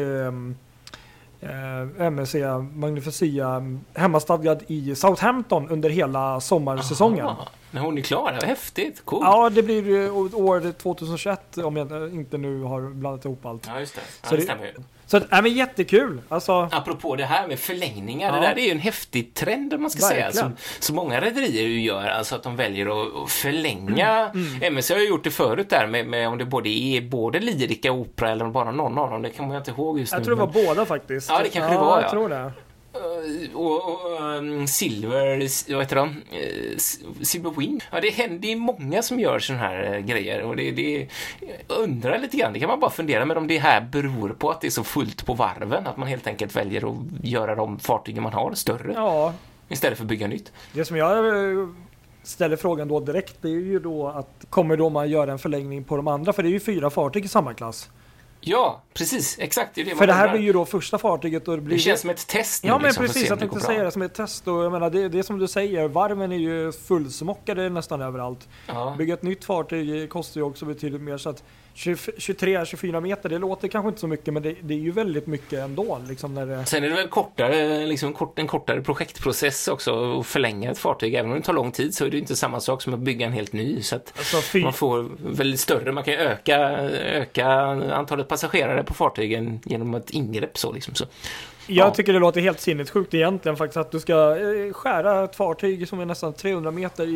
eh, 1.40 2.10
MSC 2.10 2.34
Magnificia 2.74 3.62
hemmastadgad 3.94 4.62
i 4.66 4.94
Southampton 4.94 5.70
under 5.70 5.90
hela 5.90 6.40
sommarsäsongen. 6.40 7.26
aha. 7.26 7.48
Men 7.70 7.82
hon 7.82 7.98
är 7.98 8.02
klar. 8.02 8.32
Vad 8.32 8.42
häftigt. 8.44 9.02
Coolt. 9.04 9.24
Ja, 9.24 9.50
det 9.50 9.62
blir 9.62 10.10
år 10.34 10.72
2021 10.72 11.58
om 11.58 11.76
jag 11.76 12.14
inte 12.14 12.38
nu 12.38 12.62
har 12.62 12.80
blandat 12.94 13.24
ihop 13.24 13.46
allt. 13.46 13.66
Ja, 13.74 13.80
just 13.80 13.94
det. 13.94 14.00
Ja, 14.22 14.28
Så 14.28 14.36
det 14.36 14.42
stämmer 14.42 14.64
ju. 14.64 14.72
Så 15.06 15.16
äh, 15.16 15.22
men 15.30 15.52
jättekul! 15.54 16.20
Alltså, 16.28 16.68
Apropå 16.72 17.16
det 17.16 17.24
här 17.24 17.48
med 17.48 17.58
förlängningar, 17.58 18.28
Ja. 18.34 18.40
det 18.40 18.46
där 18.46 18.58
är 18.58 18.64
ju 18.64 18.70
en 18.70 18.78
häftig 18.78 19.34
trend 19.34 19.80
man 19.80 19.90
ska 19.90 20.00
säga. 20.00 20.24
Verkligen. 20.24 20.48
Som, 20.48 20.56
som 20.80 20.96
många 20.96 21.20
rederier 21.20 21.68
gör, 21.68 22.08
alltså 22.08 22.34
att 22.34 22.42
de 22.42 22.56
väljer 22.56 22.86
att, 23.02 23.22
att 23.24 23.30
förlänga. 23.30 24.30
Mm, 24.34 24.62
MSC 24.62 24.90
har 24.90 24.98
ju 25.00 25.08
gjort 25.08 25.24
det 25.24 25.30
förut 25.30 25.70
där 25.70 25.86
med, 25.86 26.06
med 26.06 26.28
om 26.28 26.38
det 26.38 26.44
både 26.44 26.68
är 26.68 27.00
både 27.00 27.38
lyrika, 27.40 27.92
opera 27.92 28.30
eller 28.30 28.44
bara 28.48 28.70
någon 28.70 28.98
av 28.98 29.10
dem. 29.10 29.22
Det 29.22 29.30
kommer 29.30 29.54
jag 29.54 29.60
inte 29.60 29.70
ihåg 29.70 29.98
just 29.98 30.12
jag 30.12 30.18
nu. 30.18 30.24
tror 30.24 30.36
det 30.36 30.40
var 30.40 30.52
men- 30.54 30.66
båda 30.66 30.86
faktiskt. 30.86 31.30
Ja, 31.30 31.38
det 31.42 31.48
kanske 31.48 31.72
det 31.74 31.78
var, 31.80 31.96
jag 31.96 32.04
ja. 32.04 32.10
tror 32.10 32.28
det. 32.28 32.52
Eh, 32.92 33.56
och, 33.56 33.90
och 33.90 34.20
um, 34.20 34.66
Silver, 34.66 35.72
vad 35.72 35.82
heter 35.82 35.96
de? 35.96 36.08
Eh, 36.08 36.76
Silver 37.22 37.50
Wind. 37.50 37.84
Ja, 37.92 38.00
det 38.00 38.10
händer 38.10 38.48
ju 38.48 38.56
många 38.56 39.02
som 39.02 39.20
gör 39.20 39.38
såna 39.38 39.58
här 39.58 39.94
eh, 39.94 39.98
grejer 39.98 40.42
och 40.42 40.56
det, 40.56 40.70
det 40.70 41.08
jag 41.40 41.78
undrar 41.78 42.18
lite 42.18 42.36
grann, 42.36 42.52
det 42.52 42.60
kan 42.60 42.68
man 42.68 42.80
bara 42.80 42.90
fundera 42.90 43.24
med 43.24 43.36
om 43.38 43.46
det 43.46 43.58
här 43.58 43.80
beror 43.80 44.28
på 44.28 44.50
att 44.50 44.60
det 44.60 44.66
är 44.66 44.70
så 44.70 44.84
fullt 44.84 45.26
på 45.26 45.34
varven, 45.34 45.86
att 45.86 45.96
man 45.96 46.08
helt 46.08 46.26
enkelt 46.26 46.56
väljer 46.56 46.90
att 46.90 46.96
göra 47.22 47.54
de 47.54 47.78
fartygen 47.78 48.22
man 48.22 48.32
har 48.32 48.54
större 48.54 48.92
Ja, 48.94 49.34
istället 49.68 49.98
för 49.98 50.04
att 50.04 50.08
bygga 50.08 50.26
nytt. 50.26 50.52
Det 50.72 50.84
som 50.84 50.96
jag 50.96 51.24
ställer 52.22 52.56
frågan 52.56 52.88
då 52.88 53.00
direkt 53.00 53.36
det 53.40 53.48
är 53.48 53.52
ju 53.52 53.78
då 53.78 54.08
att 54.08 54.44
kommer 54.50 54.76
då 54.76 54.90
man 54.90 55.10
göra 55.10 55.32
en 55.32 55.38
förlängning 55.38 55.84
på 55.84 55.96
de 55.96 56.08
andra? 56.08 56.32
För 56.32 56.42
det 56.42 56.48
är 56.48 56.50
ju 56.50 56.60
fyra 56.60 56.90
fartyg 56.90 57.24
i 57.24 57.28
samma 57.28 57.54
klass. 57.54 57.90
Ja, 58.40 58.82
precis, 58.94 59.38
exakt, 59.38 59.74
det 59.74 59.80
är 59.80 59.84
det 59.84 59.96
För 59.96 60.06
det 60.06 60.12
här 60.12 60.32
blir 60.32 60.40
ju 60.40 60.52
då 60.52 60.64
första 60.64 60.98
fartyget 60.98 61.48
och 61.48 61.56
det 61.56 61.62
blir 61.62 61.76
Det 61.76 61.82
känns 61.82 62.00
som 62.00 62.10
ett 62.10 62.26
test 62.26 62.64
nu, 62.64 62.68
Ja 62.68 62.78
men 62.78 62.86
liksom, 62.86 63.06
precis, 63.06 63.28
jag 63.28 63.38
tänkte 63.38 63.60
säga 63.60 63.84
det 63.84 63.90
som 63.90 64.02
ett 64.02 64.14
test 64.14 64.48
och 64.48 64.64
jag 64.64 64.72
menar 64.72 64.90
det, 64.90 65.08
det 65.08 65.18
är 65.18 65.22
som 65.22 65.38
du 65.38 65.48
säger, 65.48 65.88
varven 65.88 66.32
är 66.32 66.36
ju 66.36 66.72
fullsmockade 66.72 67.68
nästan 67.68 68.02
överallt. 68.02 68.48
Ja. 68.66 68.94
Bygga 68.98 69.14
ett 69.14 69.22
nytt 69.22 69.44
fartyg 69.44 70.10
kostar 70.10 70.40
ju 70.40 70.44
också 70.44 70.64
betydligt 70.64 71.00
mer 71.00 71.18
så 71.18 71.30
att 71.30 71.42
23-24 71.74 73.00
meter, 73.00 73.28
det 73.28 73.38
låter 73.38 73.68
kanske 73.68 73.88
inte 73.88 74.00
så 74.00 74.06
mycket 74.06 74.34
men 74.34 74.42
det, 74.42 74.54
det 74.60 74.74
är 74.74 74.78
ju 74.78 74.90
väldigt 74.90 75.26
mycket 75.26 75.58
ändå. 75.58 76.00
Liksom 76.08 76.34
när 76.34 76.46
det, 76.46 76.66
Sen 76.66 76.84
är 76.84 76.88
det 76.88 76.94
väl 76.94 77.08
kortare, 77.08 77.86
liksom 77.86 78.12
kort, 78.12 78.38
en 78.38 78.46
kortare 78.46 78.80
projektprocess 78.80 79.68
också 79.68 80.20
att 80.20 80.26
förlänga 80.26 80.70
ett 80.70 80.78
fartyg. 80.78 81.14
Även 81.14 81.30
om 81.30 81.36
det 81.36 81.42
tar 81.42 81.52
lång 81.52 81.72
tid 81.72 81.94
så 81.94 82.04
är 82.04 82.10
det 82.10 82.18
inte 82.18 82.36
samma 82.36 82.60
sak 82.60 82.82
som 82.82 82.94
att 82.94 83.00
bygga 83.00 83.26
en 83.26 83.32
helt 83.32 83.52
ny. 83.52 83.82
Så 83.82 83.96
att 83.96 84.12
alltså, 84.18 84.58
man 84.58 84.72
får 84.72 85.08
väldigt 85.18 85.60
större, 85.60 85.92
man 85.92 86.04
kan 86.04 86.14
öka, 86.14 86.58
öka 86.98 87.46
antalet 87.92 88.28
passagerare 88.28 88.84
på 88.84 88.94
fartygen 88.94 89.60
genom 89.64 89.94
ett 89.94 90.10
ingrepp 90.10 90.58
så 90.58 90.72
liksom. 90.72 90.94
Så, 90.94 91.04
Jag 91.66 91.86
Ja. 91.86 91.90
tycker 91.94 92.12
det 92.12 92.18
låter 92.18 92.40
helt 92.40 92.60
sinnessjukt 92.60 93.14
egentligen 93.14 93.56
faktiskt 93.56 93.76
att 93.76 93.90
du 93.90 94.00
ska 94.00 94.36
eh, 94.36 94.72
skära 94.72 95.24
ett 95.24 95.36
fartyg 95.36 95.88
som 95.88 96.00
är 96.00 96.04
nästan 96.04 96.32
300 96.32 96.70
meter 96.70 97.04
i, 97.06 97.08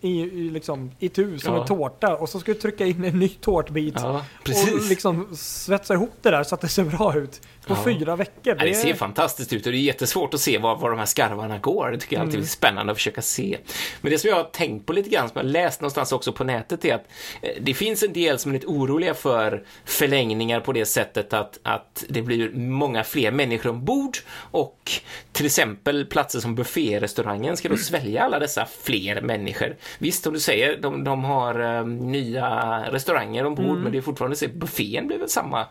i, 0.00 0.08
i, 0.08 0.20
i, 0.20 0.50
liksom, 0.50 0.90
i 0.98 1.08
tu 1.08 1.38
som 1.38 1.54
Ja. 1.54 1.60
en 1.60 1.66
tårta 1.66 2.16
och 2.16 2.28
så 2.28 2.40
ska 2.40 2.52
du 2.52 2.58
trycka 2.58 2.86
in 2.86 3.04
en 3.04 3.18
ny 3.18 3.28
tårtbit 3.28 3.94
ja, 3.96 4.24
och 4.44 4.88
liksom 4.88 5.28
svetsa 5.36 5.94
ihop 5.94 6.12
det 6.22 6.30
där 6.30 6.42
så 6.42 6.54
att 6.54 6.60
det 6.60 6.68
ser 6.68 6.84
bra 6.84 7.16
ut 7.16 7.40
på 7.66 7.72
Ja. 7.74 7.84
fyra 7.84 8.16
veckor. 8.16 8.56
Ja, 8.58 8.64
det 8.64 8.74
ser 8.74 8.94
fantastiskt 8.94 9.52
ut 9.52 9.66
och 9.66 9.72
det 9.72 9.78
är 9.78 9.80
jättesvårt 9.80 10.34
att 10.34 10.40
se 10.40 10.58
var, 10.58 10.76
var 10.76 10.90
de 10.90 10.98
här 10.98 11.06
skarvarna 11.06 11.58
går. 11.58 11.90
Det 11.90 11.98
tycker 11.98 12.16
jag 12.16 12.22
alltid 12.24 12.40
är 12.40 12.44
spännande 12.44 12.92
att 12.92 12.98
försöka 12.98 13.22
se. 13.22 13.58
Men 14.00 14.12
det 14.12 14.18
som 14.18 14.30
jag 14.30 14.36
har 14.36 14.44
tänkt 14.44 14.86
på 14.86 14.92
lite 14.92 15.10
grann, 15.10 15.28
som 15.28 15.34
jag 15.38 15.44
har 15.44 15.50
läst 15.50 15.80
någonstans 15.80 16.12
också 16.12 16.32
på 16.32 16.44
nätet, 16.44 16.84
är 16.84 16.94
att 16.94 17.04
eh, 17.42 17.50
det 17.60 17.74
finns 17.74 18.02
en 18.02 18.12
del 18.12 18.38
som 18.38 18.50
är 18.50 18.54
lite 18.54 18.66
oroliga 18.66 19.14
för 19.14 19.64
förlängningar 19.84 20.60
på 20.60 20.72
det 20.72 20.86
sättet 20.86 21.32
att, 21.32 21.58
att 21.62 22.04
det 22.08 22.22
blir 22.22 22.50
många 22.54 23.04
fler 23.04 23.30
människor 23.30 23.70
ombord 23.70 24.16
och 24.36 24.92
till 25.32 25.46
exempel 25.46 26.06
platser 26.06 26.40
som 26.40 26.54
bufférestaurangen 26.54 27.56
ska 27.56 27.68
då 27.68 27.76
svälja 27.76 28.22
alla 28.22 28.38
dessa 28.38 28.66
fler 28.82 29.20
människor. 29.20 29.76
Visst, 29.98 30.24
som 30.24 30.32
du 30.32 30.40
säger, 30.40 30.76
de, 30.82 31.04
de 31.04 31.24
har 31.24 31.76
eh, 31.78 31.86
nya 31.86 32.78
restauranger 32.92 33.46
ombord, 33.46 33.64
Mm. 33.64 33.80
men 33.82 33.92
det 33.92 33.98
är 33.98 34.02
fortfarande 34.02 34.36
så 34.36 34.46
buffén 34.48 35.06
blir 35.06 35.18
väl 35.18 35.28
samma. 35.28 35.66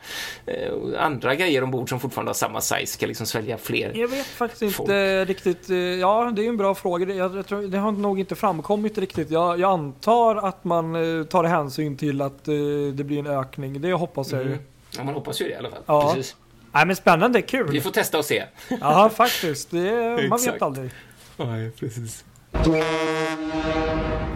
Eh, 0.46 0.72
andra 1.00 1.36
grejer 1.36 1.64
ombord 1.64 1.83
som 1.90 2.00
fortfarande 2.00 2.30
har 2.30 2.34
samma 2.34 2.62
size 2.62 2.86
ska 2.94 3.06
liksom 3.06 3.26
svälja 3.28 3.58
fler. 3.58 3.92
Jag 3.96 4.08
vet 4.08 4.26
faktiskt 4.26 4.76
Folk. 4.76 4.88
inte 4.90 5.26
riktigt. 5.26 5.70
Ja, 6.02 6.32
det 6.36 6.46
är 6.46 6.50
en 6.50 6.58
bra 6.58 6.76
fråga. 6.76 7.06
Det- 7.06 7.14
Jag, 7.14 7.36
jag 7.36 7.48
tror, 7.48 7.62
det 7.62 7.78
har 7.78 7.92
nog 7.92 8.20
inte 8.20 8.36
framkommit 8.36 8.98
riktigt. 8.98 9.32
Jag, 9.32 9.60
jag 9.60 9.72
antar 9.72 10.36
att 10.36 10.64
man 10.64 10.96
eh, 11.20 11.24
tar 11.26 11.44
hänsyn 11.44 11.98
till 11.98 12.22
att 12.22 12.48
eh, 12.48 12.54
det 12.94 13.04
blir 13.04 13.20
en 13.20 13.28
ökning. 13.28 13.82
Det 13.82 13.94
hoppas 13.94 14.32
jag 14.32 14.42
ju. 14.42 14.48
Mm. 14.48 14.60
Ja, 14.98 15.04
man 15.04 15.14
hoppas 15.14 15.42
ju 15.42 15.46
det 15.46 15.52
i 15.52 15.56
alla 15.56 15.70
fall. 15.70 15.80
Ja. 15.86 16.14
Precis. 16.16 16.36
Nej 16.72 16.86
men 16.86 16.96
spännande, 16.96 17.40
Vi 17.40 17.48
kul. 17.48 17.82
får 17.82 17.90
testa 17.92 18.18
och 18.18 18.26
se. 18.26 18.44
Ja 18.82 19.10
faktiskt. 19.10 19.72
Det, 19.72 20.28
man 20.30 20.40
vet 20.46 20.62
aldrig. 20.62 20.92
Nej, 21.38 21.72
precis. 21.80 22.26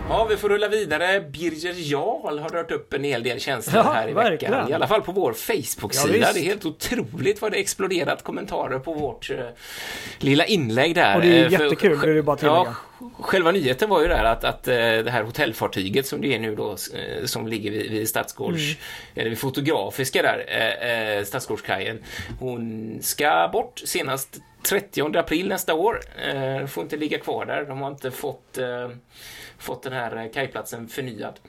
Ja, 0.09 0.25
vi 0.29 0.37
får 0.37 0.49
rulla 0.49 0.67
vidare. 0.67 1.21
Birger 1.21 1.73
Jarl 1.77 2.39
har 2.39 2.49
rört 2.49 2.71
upp 2.71 2.93
en 2.93 3.03
hel 3.03 3.23
del 3.23 3.39
känslor 3.39 3.83
Ja, 3.85 3.91
här 3.93 4.09
i 4.09 4.13
verkligen. 4.13 4.51
veckan. 4.53 4.69
I 4.69 4.73
alla 4.73 4.87
fall 4.87 5.01
på 5.01 5.11
vår 5.11 5.31
Ja, 5.31 5.35
Facebook-sida. 5.53 6.13
visst. 6.13 6.33
det 6.33 6.39
är 6.39 6.43
helt 6.43 6.65
otroligt 6.65 7.41
vad 7.41 7.51
det 7.51 7.57
exploderat 7.57 8.23
kommentarer 8.23 8.79
på 8.79 8.93
vårt 8.93 9.29
eh, 9.29 9.37
lilla 10.19 10.45
inlägg 10.45 10.95
där. 10.95 11.15
Och 11.15 11.21
det 11.21 11.27
är 11.39 11.43
Eh, 11.45 11.57
för- 11.57 11.63
jättekul, 11.63 11.99
det 12.01 12.09
är 12.17 12.21
bara 12.21 12.35
tillägga. 12.37 12.55
Ja, 12.99 13.09
själva 13.19 13.51
nyheten 13.51 13.89
var 13.89 14.01
ju 14.01 14.07
där 14.07 14.23
att, 14.23 14.43
att 14.43 14.67
eh, 14.67 14.73
det 14.75 15.11
här 15.11 15.23
hotellfartyget 15.23 16.07
som 16.07 16.21
det 16.21 16.35
är 16.35 16.39
nu 16.39 16.55
då, 16.55 16.75
som 17.25 17.47
ligger 17.47 17.71
vid, 17.71 17.91
vid 17.91 18.09
Stadsgårds, 18.09 18.61
Mm. 18.63 18.77
eller 19.15 19.29
vid 19.29 19.39
Fotografiska 19.39 20.21
där, 20.21 20.45
eh, 21.17 21.23
Stadsgårdskajen, 21.23 22.03
hon 22.39 22.97
ska 23.01 23.49
bort 23.53 23.81
senast 23.85 24.37
30 24.69 25.17
april 25.17 25.47
nästa 25.47 25.73
år. 25.73 25.99
Eh, 26.33 26.65
får 26.67 26.83
inte 26.83 26.97
ligga 26.97 27.19
kvar 27.19 27.45
där. 27.45 27.65
De 27.65 27.81
har 27.81 27.91
inte 27.91 28.11
fått, 28.11 28.57
eh, 28.57 28.89
fått 29.57 29.83
den 29.83 29.93
här 29.93 30.15
eh, 30.15 30.31
kajplatsen 30.31 30.87
förnyad. 30.87 31.39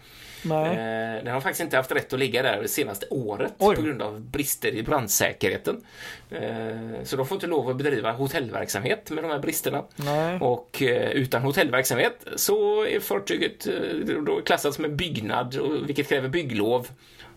Nej. 0.43 0.69
Eh, 0.69 1.25
den 1.25 1.35
har 1.35 1.41
faktiskt 1.41 1.61
inte 1.61 1.77
haft 1.77 1.93
rätt 1.93 2.13
att 2.13 2.19
ligga 2.19 2.43
där 2.43 2.63
det 2.63 2.69
senaste 2.69 3.07
året 3.11 3.53
Oj. 3.59 3.77
på 3.77 3.83
grund 3.83 4.03
av 4.03 4.21
brister 4.21 4.75
i 4.75 4.83
brandsäkerheten. 4.83 5.85
Eh, 6.31 7.03
så 7.05 7.17
de 7.17 7.27
får 7.27 7.37
inte 7.37 7.47
lov 7.47 7.69
att 7.69 7.77
bedriva 7.77 8.13
hotellverksamhet 8.13 9.11
med 9.11 9.25
de 9.25 9.31
här 9.31 9.39
bristerna. 9.39 9.85
Nej. 9.97 10.39
Och 10.41 10.83
eh, 10.83 11.11
utan 11.11 11.43
hotellverksamhet 11.43 12.27
så 12.37 12.87
är 12.87 13.01
fartyget 13.01 13.67
eh, 13.67 14.17
då 14.27 14.41
klassat 14.41 14.75
som 14.75 14.85
en 14.85 14.97
byggnad, 14.97 15.59
vilket 15.87 16.09
kräver 16.09 16.29
bygglov. 16.29 16.89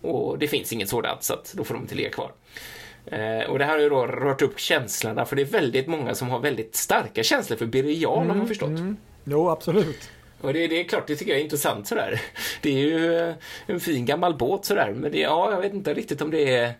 Och 0.01 0.39
det 0.39 0.47
finns 0.47 0.73
inget 0.73 0.89
sådant, 0.89 1.23
så 1.23 1.33
att 1.33 1.53
då 1.53 1.63
får 1.63 1.73
de 1.73 1.83
inte 1.83 1.95
ligga 1.95 2.09
kvar. 2.09 2.31
Eh, 3.05 3.49
och 3.49 3.59
det 3.59 3.65
här 3.65 3.71
har 3.71 3.79
ju 3.79 3.89
då 3.89 4.07
rört 4.07 4.41
upp 4.41 4.59
känslorna, 4.59 5.25
för 5.25 5.35
det 5.35 5.41
är 5.41 5.45
väldigt 5.45 5.87
många 5.87 6.15
som 6.15 6.29
har 6.29 6.39
väldigt 6.39 6.75
starka 6.75 7.23
känslor 7.23 7.57
för 7.57 7.65
Birger 7.65 7.93
Jarl, 7.93 8.27
har 8.27 8.35
man 8.35 8.47
förstått. 8.47 8.69
Mm. 8.69 8.97
Jo, 9.23 9.49
absolut. 9.49 10.09
Och 10.41 10.53
det, 10.53 10.67
det 10.67 10.79
är 10.79 10.83
klart, 10.83 11.07
det 11.07 11.15
tycker 11.15 11.31
jag 11.31 11.39
är 11.39 11.43
intressant 11.43 11.87
sådär. 11.87 12.21
Det 12.61 12.69
är 12.69 12.77
ju 12.77 13.17
eh, 13.17 13.35
en 13.65 13.79
fin 13.79 14.05
gammal 14.05 14.37
båt 14.37 14.65
sådär, 14.65 14.93
men 14.95 15.11
det, 15.11 15.19
ja, 15.19 15.51
jag 15.51 15.61
vet 15.61 15.73
inte 15.73 15.93
riktigt 15.93 16.21
om 16.21 16.31
det 16.31 16.55
är 16.55 16.65
eh, 16.65 16.73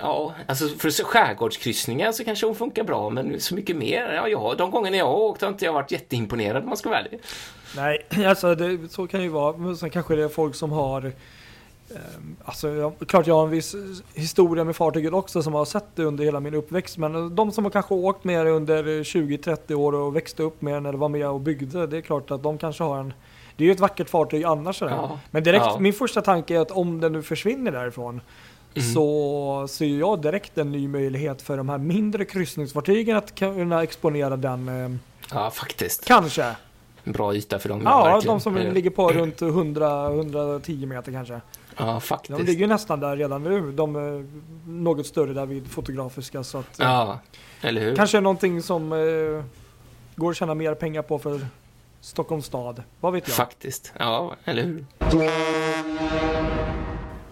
Ja, 0.00 0.34
alltså 0.46 0.68
för 0.68 1.04
skärgårdskryssningar 1.04 2.12
så 2.12 2.24
kanske 2.24 2.46
hon 2.46 2.54
funkar 2.54 2.84
bra, 2.84 3.10
men 3.10 3.40
så 3.40 3.54
mycket 3.54 3.76
mer, 3.76 4.12
ja, 4.14 4.28
ja 4.28 4.54
de 4.58 4.70
gångerna 4.70 4.96
jag 4.96 5.06
har 5.06 5.14
åkt 5.14 5.42
har 5.42 5.48
inte 5.48 5.64
jag 5.64 5.72
varit 5.72 5.92
jätteimponerad 5.92 6.62
om 6.62 6.68
man 6.68 6.76
ska 6.76 6.88
vara 6.88 7.00
ärlig. 7.00 7.20
Nej, 7.76 8.06
alltså 8.26 8.54
det, 8.54 8.92
så 8.92 9.06
kan 9.06 9.20
det 9.20 9.24
ju 9.24 9.30
vara. 9.30 9.56
Men 9.56 9.76
sen 9.76 9.90
kanske 9.90 10.16
det 10.16 10.24
är 10.24 10.28
folk 10.28 10.54
som 10.54 10.72
har 10.72 11.12
Alltså, 12.44 12.68
jag, 12.68 12.92
klart 13.06 13.26
jag 13.26 13.34
har 13.34 13.44
en 13.44 13.50
viss 13.50 13.74
historia 14.14 14.64
med 14.64 14.76
fartyget 14.76 15.12
också 15.12 15.42
som 15.42 15.54
har 15.54 15.64
sett 15.64 15.84
det 15.94 16.04
under 16.04 16.24
hela 16.24 16.40
min 16.40 16.54
uppväxt. 16.54 16.98
Men 16.98 17.34
de 17.34 17.52
som 17.52 17.64
har 17.64 17.70
kanske 17.70 17.94
åkt 17.94 18.24
med 18.24 18.46
det 18.46 18.52
under 18.52 18.84
20-30 18.84 19.74
år 19.74 19.94
och 19.94 20.16
växte 20.16 20.42
upp 20.42 20.62
med 20.62 20.82
det 20.82 20.88
eller 20.88 20.98
var 20.98 21.08
med 21.08 21.28
och 21.28 21.40
byggde. 21.40 21.86
Det 21.86 21.96
är 21.96 22.00
klart 22.00 22.30
att 22.30 22.42
de 22.42 22.58
kanske 22.58 22.84
har 22.84 22.98
en 23.00 23.12
Det 23.56 23.64
är 23.64 23.66
ju 23.66 23.72
ett 23.72 23.80
vackert 23.80 24.08
fartyg 24.10 24.44
annars. 24.44 24.80
Ja. 24.82 25.18
Men 25.30 25.42
direkt, 25.44 25.64
Ja. 25.64 25.78
min 25.80 25.92
första 25.92 26.22
tanke 26.22 26.56
är 26.56 26.60
att 26.60 26.70
om 26.70 27.00
den 27.00 27.12
nu 27.12 27.22
försvinner 27.22 27.72
därifrån 27.72 28.20
Mm. 28.74 28.94
så 28.94 29.66
ser 29.70 29.86
jag 29.98 30.22
direkt 30.22 30.58
en 30.58 30.72
ny 30.72 30.88
möjlighet 30.88 31.42
för 31.42 31.56
de 31.56 31.68
här 31.68 31.78
mindre 31.78 32.24
kryssningsfartygen 32.24 33.16
att 33.16 33.34
kunna 33.34 33.82
exponera 33.82 34.36
den. 34.36 34.68
ehm, 34.68 34.98
Ja, 35.32 35.50
faktiskt. 35.50 36.04
kanske. 36.04 36.56
Bra 37.04 37.34
yta 37.34 37.58
för 37.58 37.68
dem. 37.68 37.80
Ja, 37.84 38.04
verkligen. 38.04 38.34
de 38.36 38.40
som 38.40 38.56
Eh, 38.56 38.72
ligger 38.72 38.90
på 38.90 39.08
runt 39.12 39.40
100-110 39.42 40.86
meter 40.86 41.12
kanske. 41.12 41.40
Ja, 41.78 41.84
De 41.92 42.00
faktiskt. 42.00 42.38
ligger 42.40 42.60
ju 42.60 42.66
nästan 42.66 43.00
där 43.00 43.16
redan 43.16 43.42
nu. 43.42 43.72
De 43.72 43.96
är 43.96 44.26
något 44.66 45.06
större 45.06 45.32
där 45.32 45.46
vid 45.46 45.66
fotografiska. 45.70 46.44
Så 46.44 46.58
att, 46.58 46.80
eh, 46.80 46.86
Ja, 46.86 47.18
eller 47.60 47.80
hur? 47.80 47.96
Kanske 47.96 48.20
någonting 48.20 48.62
som 48.62 48.92
eh, 48.92 49.44
går 50.16 50.30
att 50.30 50.36
tjäna 50.36 50.54
mer 50.54 50.74
pengar 50.74 51.02
på 51.02 51.18
för 51.18 51.40
Stockholms 52.00 52.46
stad. 52.46 52.82
Vad 53.00 53.12
vet 53.12 53.28
jag? 53.28 53.36
Faktiskt. 53.36 53.92
Ja, 53.98 54.36
eller 54.44 54.62
hur? 54.62 54.84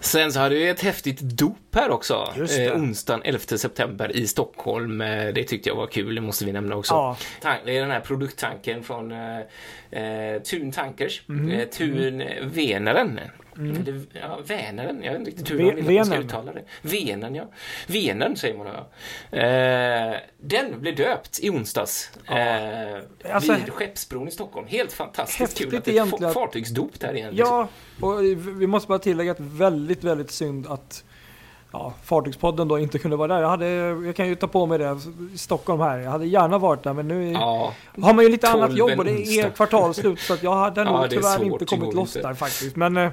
Sen 0.00 0.32
så 0.32 0.40
hade 0.40 0.54
vi 0.54 0.68
ett 0.68 0.80
häftigt 0.80 1.20
dop 1.20 1.74
här 1.74 1.90
också. 1.90 2.32
Eh, 2.58 2.76
onsdagen 2.76 3.22
11 3.24 3.38
september 3.58 4.16
i 4.16 4.26
Stockholm. 4.26 5.00
Eh, 5.00 5.26
det 5.34 5.44
tyckte 5.44 5.68
jag 5.68 5.76
var 5.76 5.86
kul, 5.86 6.14
det 6.14 6.20
måste 6.20 6.44
vi 6.44 6.52
nämna 6.52 6.76
också. 6.76 6.94
Ja, 6.94 7.16
Det 7.64 7.76
är 7.76 7.80
den 7.80 7.90
här 7.90 8.00
produkttanken 8.00 8.82
från 8.82 9.12
eh, 9.12 9.38
eh, 9.90 10.42
Thun 10.42 10.72
Tankers. 10.72 11.22
Mhm. 11.26 11.50
Eh, 11.50 11.64
Thun 11.68 12.22
Veneren. 12.42 13.20
Eller, 13.58 14.02
ja, 14.12 14.38
Väneren, 14.46 15.02
jag 15.02 15.10
vet 15.12 15.18
inte 15.18 15.30
riktigt 15.30 15.50
hur 15.50 15.56
Ve- 15.56 15.64
man 15.64 15.74
vill 15.74 15.86
att 15.88 15.94
man 15.94 16.04
ska 16.06 16.16
uttala 16.16 16.52
det. 16.52 16.62
Venen, 16.82 17.34
ja. 17.34 17.44
Venen 17.86 18.36
säger 18.36 18.58
man 18.58 18.66
ja. 18.66 18.86
Eh, 19.38 20.16
den 20.40 20.80
blev 20.80 20.96
döpt 20.96 21.38
i 21.42 21.50
onsdags. 21.50 22.10
Eh, 22.28 23.34
Alltså, 23.34 23.52
vid 23.54 23.72
Skeppsbron 23.72 24.28
i 24.28 24.30
Stockholm. 24.30 24.66
Helt 24.66 24.92
fantastiskt 24.92 25.58
kul 25.58 25.76
att 25.76 25.84
det 25.84 25.98
är 25.98 26.32
fartygsdop 26.32 27.00
där 27.00 27.14
igen. 27.16 27.34
liksom. 27.34 27.68
ja 28.00 28.06
och 28.06 28.22
vi 28.60 28.66
måste 28.66 28.88
bara 28.88 28.98
tillägga 28.98 29.32
att 29.32 29.40
väldigt, 29.40 30.04
väldigt 30.04 30.30
synd 30.30 30.66
att 30.66 31.04
ja, 31.72 31.94
Fartygspodden 32.04 32.68
då 32.68 32.78
inte 32.78 32.98
kunde 32.98 33.16
vara 33.16 33.34
där. 33.34 33.40
Jag, 33.42 33.48
hade, 33.48 33.66
jag 34.06 34.16
kan 34.16 34.28
ju 34.28 34.34
ta 34.34 34.46
på 34.48 34.66
mig 34.66 34.78
det 34.78 34.98
i 35.34 35.38
Stockholm 35.38 35.80
här. 35.80 35.98
Jag 35.98 36.10
hade 36.10 36.26
gärna 36.26 36.58
varit 36.58 36.82
där 36.82 36.92
men 36.92 37.08
nu 37.08 37.32
Ja, 37.32 37.72
har 38.02 38.14
man 38.14 38.24
ju 38.24 38.30
lite 38.30 38.48
annat 38.48 38.76
jobb 38.76 38.98
och 38.98 39.04
det 39.04 39.10
är 39.10 39.16
onsdag. 39.18 39.50
kvartalsslut 39.50 40.20
så 40.20 40.34
att 40.34 40.42
jag 40.42 40.54
hade 40.54 40.80
Ja, 40.84 41.00
nog 41.00 41.10
tyvärr 41.10 41.44
inte 41.44 41.64
kommit 41.64 41.94
loss 41.94 42.16
inte. 42.16 42.28
där 42.28 42.34
faktiskt. 42.34 42.76
Men 42.76 42.96
eh, 42.96 43.10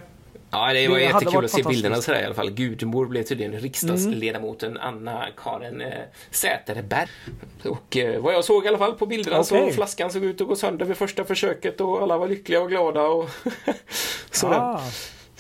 Ja, 0.54 0.74
det 0.74 0.88
var 0.88 0.96
Det 0.98 1.04
jättekul 1.04 1.46
att 1.46 1.52
se 1.52 1.64
bilderna 1.64 2.02
sådär 2.02 2.22
i 2.22 2.26
alla 2.26 2.34
fall. 2.34 2.52
Gudmor 2.52 3.06
blev 3.06 3.24
tydligen 3.24 3.52
Mm. 3.52 3.64
riksdagsledamoten 3.64 4.78
Anna-Karin 4.78 5.82
eh, 5.82 5.88
Säterberg. 6.32 7.08
Och 7.64 7.98
eh, 7.98 8.22
vad 8.22 8.34
jag 8.34 8.44
såg 8.46 8.66
i 8.66 8.68
alla 8.68 8.78
fall 8.78 8.94
på 8.94 9.06
bilderna 9.06 9.40
Okej. 9.40 9.68
så 9.70 9.76
flaskan 9.76 10.12
såg 10.12 10.24
ut 10.24 10.42
att 10.42 10.48
gå 10.48 10.56
sönder 10.56 10.86
vid 10.86 10.98
första 10.98 11.24
försöket 11.26 11.82
och 11.82 12.02
alla 12.02 12.18
var 12.18 12.28
lyckliga 12.28 12.62
och 12.62 12.70
glada 12.70 13.02
och 13.02 13.30
sådär. 14.32 14.60
ah, 14.60 14.82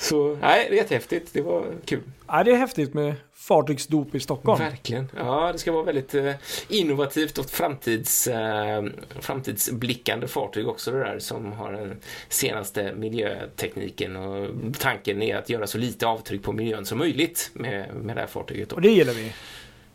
Så 0.03 0.38
nej, 0.41 0.67
det 0.69 0.75
är 0.75 0.77
jättehäftigt. 0.77 1.33
Det 1.33 1.41
var 1.41 1.65
kul. 1.86 2.01
ja, 2.27 2.43
det 2.43 2.51
är 2.51 2.55
häftigt 2.55 2.93
med 2.93 3.13
fartygsdop 3.33 4.15
i 4.15 4.19
Stockholm. 4.19 4.60
Verkligen. 4.60 5.10
Ja, 5.17 5.51
det 5.51 5.57
ska 5.60 5.72
vara 5.72 5.83
väldigt 5.83 6.15
eh, 6.15 6.33
innovativt 6.67 7.38
och 7.38 7.50
framtids, 7.50 8.27
eh, 8.27 8.83
framtidsblickande 9.19 10.27
fartyg 10.27 10.67
också 10.67 10.91
det 10.91 11.00
där 11.00 11.19
som 11.19 11.51
har 11.51 11.72
den 11.72 11.98
senaste 12.29 12.93
miljötekniken 12.95 14.15
och 14.15 14.50
tanken 14.79 15.22
är 15.22 15.38
att 15.38 15.50
göra 15.50 15.67
så 15.67 15.77
lite 15.77 16.07
avtryck 16.07 16.43
på 16.43 16.51
miljön 16.51 16.86
som 16.86 16.98
möjligt 16.98 17.50
med, 17.53 17.95
med 17.95 18.15
det 18.15 18.19
här 18.19 18.27
fartyget. 18.27 18.69
Då. 18.69 18.75
Och 18.75 18.81
det 18.81 18.89
gillar 18.89 19.13
vi. 19.13 19.33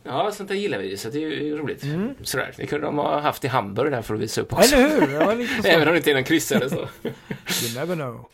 Ja, 0.03 0.33
sånt 0.33 0.49
där 0.49 0.57
gillar 0.57 0.79
vi 0.79 0.97
så 0.97 1.09
det 1.09 1.25
är 1.25 1.31
ju 1.31 1.57
roligt. 1.57 1.83
Mm. 1.83 2.15
Sådär. 2.23 2.55
Det 2.57 2.67
kunde 2.67 2.87
de 2.87 2.99
ha 2.99 3.21
haft 3.21 3.45
i 3.45 3.49
Hamburg 3.49 3.93
där 3.93 4.03
för 4.03 4.15
att 4.15 4.21
visa 4.21 4.41
upp 4.41 4.53
också. 4.53 4.77
Eller 4.77 5.37
hur? 5.37 5.47
Så. 5.63 5.69
Även 5.69 5.89
om 5.89 5.95
det 5.95 5.99
inte 5.99 6.11
är 6.11 6.15
någon 6.15 6.25
kryssare 6.25 6.71
så. 6.71 6.77
You 6.77 7.75
never 7.75 7.95
know. 7.95 8.29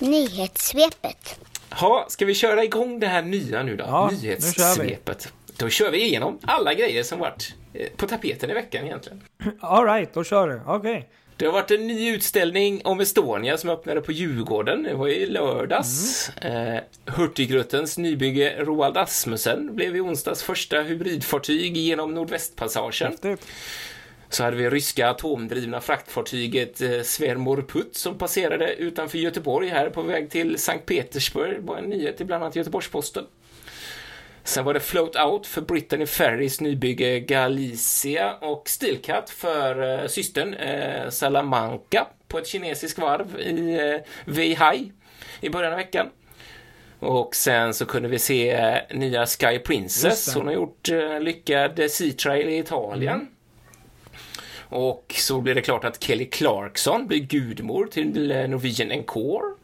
Nyhetssvepet. 0.00 1.38
Ja, 1.80 2.06
ska 2.08 2.24
vi 2.24 2.34
köra 2.34 2.64
igång 2.64 3.00
det 3.00 3.06
här 3.06 3.22
nya 3.22 3.62
nu 3.62 3.76
då? 3.76 3.84
Ja, 3.84 4.10
nu 4.12 4.16
kör 4.16 4.22
vi. 4.22 4.26
Nyhetssvepet. 4.26 5.32
Då 5.56 5.68
kör 5.68 5.90
vi 5.90 6.04
igenom 6.04 6.38
alla 6.42 6.74
grejer 6.74 7.02
som 7.02 7.18
varit 7.18 7.54
eh, 7.74 7.88
på 7.96 8.06
tapeten 8.06 8.50
i 8.50 8.54
veckan 8.54 8.84
egentligen. 8.84 9.22
Alright, 9.60 10.14
då 10.14 10.24
kör 10.24 10.48
du. 10.48 10.60
Okej. 10.66 11.08
Det 11.36 11.46
har 11.46 11.52
varit 11.52 11.70
en 11.70 11.86
ny 11.86 12.14
utställning 12.14 12.80
om 12.84 13.00
Estonia 13.00 13.58
som 13.58 13.70
öppnade 13.70 14.00
på 14.00 14.12
Djurgården. 14.12 14.82
Det 14.82 14.94
var 14.94 15.08
i 15.08 15.26
lördags. 15.26 16.30
Mm. 16.36 16.76
Eh, 16.76 16.82
Hurtigrutens 17.06 17.98
nybygge 17.98 18.56
Roald 18.58 18.96
Asmussen 18.96 19.76
blev 19.76 19.96
i 19.96 20.00
onsdags 20.00 20.42
första 20.42 20.80
hybridfartyg 20.80 21.76
genom 21.76 22.14
Nordvästpassagen. 22.14 23.10
Häftigt. 23.10 23.46
Så 24.34 24.44
hade 24.44 24.56
vi 24.56 24.70
ryska 24.70 25.08
atomdrivna 25.08 25.80
fraktfartyget 25.80 26.80
eh, 26.80 27.02
Svermorput 27.02 27.96
som 27.96 28.18
passerade 28.18 28.74
utanför 28.74 29.18
Göteborg 29.18 29.68
här 29.68 29.90
på 29.90 30.02
väg 30.02 30.30
till 30.30 30.58
Sankt 30.58 30.86
Petersburg. 30.86 31.56
Det 31.56 31.60
var 31.60 31.76
en 31.76 31.84
nyhet 31.84 32.20
i 32.20 32.24
bland 32.24 32.44
annat 32.44 32.56
Göteborgs-Posten. 32.56 33.24
Sen 34.44 34.64
var 34.64 34.74
det 34.74 34.80
Float 34.80 35.16
Out 35.16 35.46
för 35.46 35.60
Brittany 35.60 36.06
Ferries 36.06 36.60
nybygge 36.60 37.20
Galicia 37.20 38.34
och 38.34 38.68
Steelcut 38.68 39.30
för 39.30 40.00
eh, 40.02 40.06
systern 40.06 40.54
eh, 40.54 41.10
Salamanca 41.10 42.06
på 42.28 42.38
ett 42.38 42.46
kinesiskt 42.46 42.98
varv 42.98 43.40
i 43.40 43.74
eh, 43.74 44.32
Weihai 44.34 44.92
i 45.40 45.50
början 45.50 45.72
av 45.72 45.78
veckan. 45.78 46.10
Och 46.98 47.34
sen 47.34 47.74
så 47.74 47.86
kunde 47.86 48.08
vi 48.08 48.18
se 48.18 48.50
eh, 48.50 48.78
nya 48.90 49.26
Sky 49.26 49.58
Princess. 49.58 50.34
Hon 50.34 50.46
har 50.46 50.54
gjort 50.54 50.88
eh, 50.88 51.20
lyckad 51.20 51.90
Sea 51.90 52.12
Trail 52.12 52.48
i 52.48 52.58
Italien. 52.58 53.14
Mm. 53.14 53.33
Och 54.68 55.14
så 55.18 55.40
blir 55.40 55.54
det 55.54 55.62
klart 55.62 55.84
att 55.84 56.02
Kelly 56.02 56.24
Clarkson 56.30 57.06
blir 57.06 57.18
gudmor 57.18 57.86
till 57.86 58.30
eh, 58.30 58.48
Norwegian 58.48 58.90
Encore. 58.92 59.54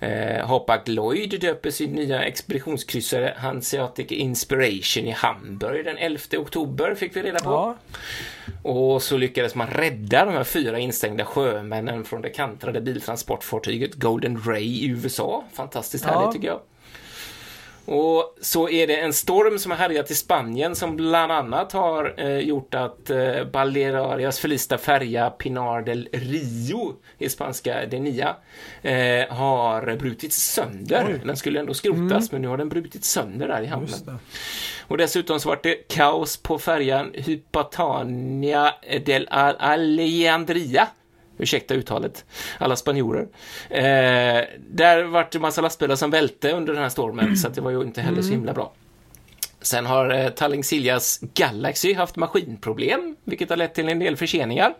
Eh, 0.00 0.46
Hapag 0.46 0.88
Lloyd 0.88 1.40
döper 1.40 1.70
sin 1.70 1.90
nya 1.92 2.22
expeditionskryssare 2.24 3.34
Hanseatic 3.38 4.06
Inspiration 4.12 5.04
i 5.06 5.10
Hamburg 5.10 5.84
den 5.84 5.98
11 5.98 6.18
oktober, 6.38 6.94
fick 6.94 7.16
vi 7.16 7.22
reda 7.22 7.38
på. 7.38 7.50
Ja, 7.50 7.76
Och 8.62 9.02
så 9.02 9.16
lyckades 9.16 9.54
man 9.54 9.66
rädda 9.68 10.24
de 10.24 10.34
här 10.34 10.44
fyra 10.44 10.78
instängda 10.78 11.24
sjömännen 11.24 12.04
från 12.04 12.22
det 12.22 12.30
kantrade 12.30 12.80
biltransportfartyget 12.80 13.94
Golden 13.94 14.42
Ray 14.46 14.64
i 14.64 14.86
USA. 14.88 15.44
Fantastiskt 15.52 16.04
Ja. 16.04 16.10
härligt 16.18 16.32
tycker 16.34 16.48
jag. 16.48 16.60
Och 17.84 18.36
så 18.40 18.68
är 18.68 18.86
det 18.86 18.96
en 18.96 19.12
storm 19.12 19.58
som 19.58 19.70
har 19.70 19.78
härjat 19.78 20.10
i 20.10 20.14
Spanien 20.14 20.76
som 20.76 20.96
bland 20.96 21.32
annat 21.32 21.72
har 21.72 22.14
eh, 22.16 22.38
gjort 22.38 22.74
att 22.74 23.10
eh, 23.10 23.44
Balearias 23.52 24.38
förlista 24.38 24.78
färja 24.78 25.30
Pinar 25.30 25.82
del 25.82 26.08
Rio 26.12 26.94
i 27.18 27.28
spanska 27.28 27.86
Denia 27.86 28.36
eh, 28.82 29.28
har 29.28 29.96
brutits 29.96 30.36
sönder. 30.36 31.06
Oj. 31.08 31.20
Den 31.24 31.36
skulle 31.36 31.60
ändå 31.60 31.74
skrotas 31.74 32.32
men 32.32 32.42
nu 32.42 32.48
har 32.48 32.56
den 32.56 32.68
brutits 32.68 33.08
sönder 33.10 33.48
där 33.48 33.62
i 33.62 33.66
hamnen. 33.66 33.90
det. 34.06 34.16
Och 34.88 34.98
dessutom 34.98 35.40
så 35.40 35.48
var 35.48 35.60
det 35.62 35.74
kaos 35.88 36.36
på 36.36 36.58
färjan 36.58 37.10
Hypatania 37.14 38.74
del 39.04 39.28
Al- 39.30 39.56
Alejandria. 39.58 40.88
Ursäkta 41.42 41.74
uttalet, 41.74 42.24
alla 42.58 42.76
spanjorer. 42.76 43.26
Eh, 43.70 44.44
där 44.70 45.02
vart 45.02 45.32
det 45.32 45.38
massa 45.38 45.60
lastbilar 45.60 45.96
som 45.96 46.10
välte 46.10 46.52
under 46.52 46.72
den 46.72 46.82
här 46.82 46.90
stormen, 46.90 47.36
så 47.36 47.48
det 47.48 47.60
var 47.60 47.70
ju 47.70 47.82
inte 47.82 48.00
heller 48.00 48.22
så 48.22 48.30
himla 48.30 48.52
bra. 48.52 48.72
Sen 49.60 49.86
har 49.86 50.10
eh, 50.10 50.28
Tallink 50.28 50.64
Siljas 50.64 51.18
Galaxy 51.34 51.94
haft 51.94 52.16
maskinproblem, 52.16 53.16
vilket 53.24 53.50
har 53.50 53.56
lett 53.56 53.74
till 53.74 53.88
en 53.88 53.98
del 53.98 54.16
förseningar. 54.16 54.74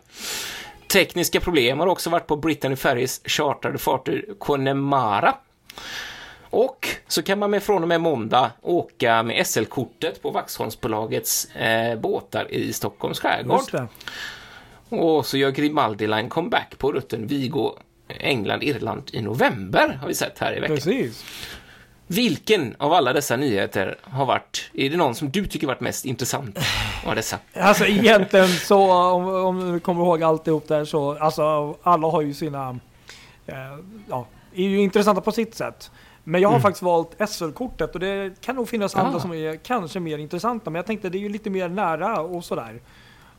Tekniska 0.87 1.39
problem 1.39 1.79
har 1.79 1.87
också 1.87 2.09
varit 2.09 2.27
på 2.27 2.35
Brittany 2.35 2.75
Ferries 2.75 3.21
chartrade 3.25 3.77
fartyg 3.77 4.25
Connemara. 4.39 5.35
Och 6.49 6.87
så 7.07 7.23
kan 7.23 7.39
man 7.39 7.51
med 7.51 7.63
från 7.63 7.81
och 7.81 7.87
med 7.87 8.01
måndag 8.01 8.51
åka 8.61 9.23
med 9.23 9.47
SL-kortet 9.47 10.21
på 10.21 10.31
Vaxholmsbolagets 10.31 11.45
eh, 11.55 11.99
båtar 11.99 12.51
i 12.51 12.73
Stockholms 12.73 13.19
skärgård. 13.19 13.59
Och 14.99 15.25
så 15.25 15.37
gör 15.37 15.51
Grimaldi 15.51 16.07
Line 16.07 16.29
comeback 16.29 16.77
på 16.77 16.91
rutten 16.91 17.27
Vigo, 17.27 17.71
England, 18.07 18.63
Irland 18.63 19.03
i 19.13 19.21
november, 19.21 19.97
har 20.01 20.07
vi 20.07 20.13
sett 20.13 20.39
här 20.39 20.57
i 20.57 20.59
veckan. 20.59 20.75
Precis. 20.75 21.25
Vilken 22.07 22.75
av 22.79 22.93
alla 22.93 23.13
dessa 23.13 23.35
nyheter 23.35 23.97
har 24.01 24.25
varit, 24.25 24.69
är 24.73 24.89
det 24.89 24.97
någon 24.97 25.15
som 25.15 25.29
du 25.31 25.45
tycker 25.47 25.67
varit 25.67 25.79
mest 25.81 26.05
intressant 26.05 26.59
av 27.05 27.15
dessa? 27.15 27.37
Alltså 27.55 27.85
egentligen 27.85 28.47
så, 28.47 28.91
om, 28.93 29.27
om 29.27 29.71
du 29.73 29.79
kommer 29.79 30.01
ihåg 30.03 30.23
alltihop 30.23 30.67
där 30.67 30.85
så, 30.85 31.17
alltså 31.17 31.75
alla 31.83 32.07
har 32.07 32.21
ju 32.21 32.33
sina, 32.33 32.79
eh, 33.47 33.55
ja, 34.09 34.27
är 34.55 34.63
ju 34.63 34.79
intressanta 34.81 35.21
på 35.21 35.31
sitt 35.31 35.55
sätt. 35.55 35.91
Men 36.23 36.41
jag 36.41 36.49
har 36.49 36.53
Mm. 36.55 36.61
faktiskt 36.61 36.83
valt 36.83 37.15
SL-kortet 37.29 37.93
och 37.93 37.99
det 37.99 38.41
kan 38.41 38.55
nog 38.55 38.69
finnas 38.69 38.95
Ah. 38.95 38.99
andra 38.99 39.19
som 39.19 39.33
är 39.33 39.55
kanske 39.55 39.99
mer 39.99 40.17
intressanta. 40.17 40.69
Men 40.69 40.75
jag 40.79 40.85
tänkte 40.85 41.09
det 41.09 41.17
är 41.17 41.19
ju 41.19 41.29
lite 41.29 41.49
mer 41.49 41.69
nära 41.69 42.19
och 42.21 42.43
sådär. 42.45 42.81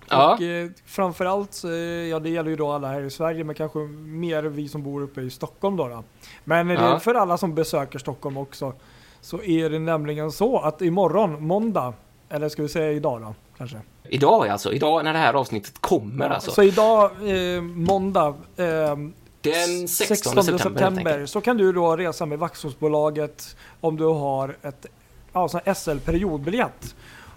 Ja. 0.08 0.34
Och 0.34 0.42
eh, 0.42 0.70
framförallt, 0.87 1.64
eh, 1.64 1.70
ja 2.11 2.18
det 2.18 2.30
gäller 2.30 2.50
ju 2.50 2.56
då 2.56 2.73
alla 2.73 2.88
här 2.88 3.02
i 3.02 3.11
Sverige 3.11 3.44
men 3.44 3.54
kanske 3.54 3.78
mer 4.04 4.42
vi 4.42 4.68
som 4.68 4.82
bor 4.82 5.02
uppe 5.02 5.20
i 5.20 5.30
Stockholm 5.30 5.76
då. 5.76 5.88
då. 5.88 6.04
Men 6.44 6.68
det 6.68 6.75
Ja. 6.75 6.99
för 6.99 7.14
alla 7.14 7.38
som 7.38 7.54
besöker 7.54 7.99
Stockholm 7.99 8.37
också. 8.37 8.73
Så 9.20 9.42
är 9.42 9.70
det 9.70 9.78
nämligen 9.78 10.32
så 10.32 10.58
att 10.58 10.82
imorgon, 10.82 11.46
måndag, 11.46 11.92
eller 12.28 12.49
ska 12.49 12.62
vi 12.62 12.68
säga 12.68 12.92
idag 12.92 13.20
då 13.20 13.34
kanske? 13.58 13.76
Idag 14.08 14.49
alltså, 14.49 14.73
idag 14.73 15.04
när 15.04 15.12
det 15.12 15.18
här 15.18 15.34
avsnittet 15.34 15.80
kommer 15.80 16.28
alltså. 16.30 16.50
Så 16.50 16.62
idag, 16.62 17.11
eh, 17.54 17.62
måndag, 17.62 18.28
eh, 18.56 18.96
Den 19.40 19.88
16, 19.88 20.42
september, 20.44 20.80
helt 20.82 20.99
enkelt. 20.99 21.30
så 21.30 21.40
kan 21.40 21.56
du 21.56 21.73
då 21.73 21.96
resa 21.96 22.26
med 22.26 22.38
Vaxholmsbolaget 22.38 23.56
om 23.80 23.96
du 23.96 24.04
har 24.04 24.56
ett 24.62 24.87
ja, 25.32 25.49
SL-periodbiljett. 25.75 26.94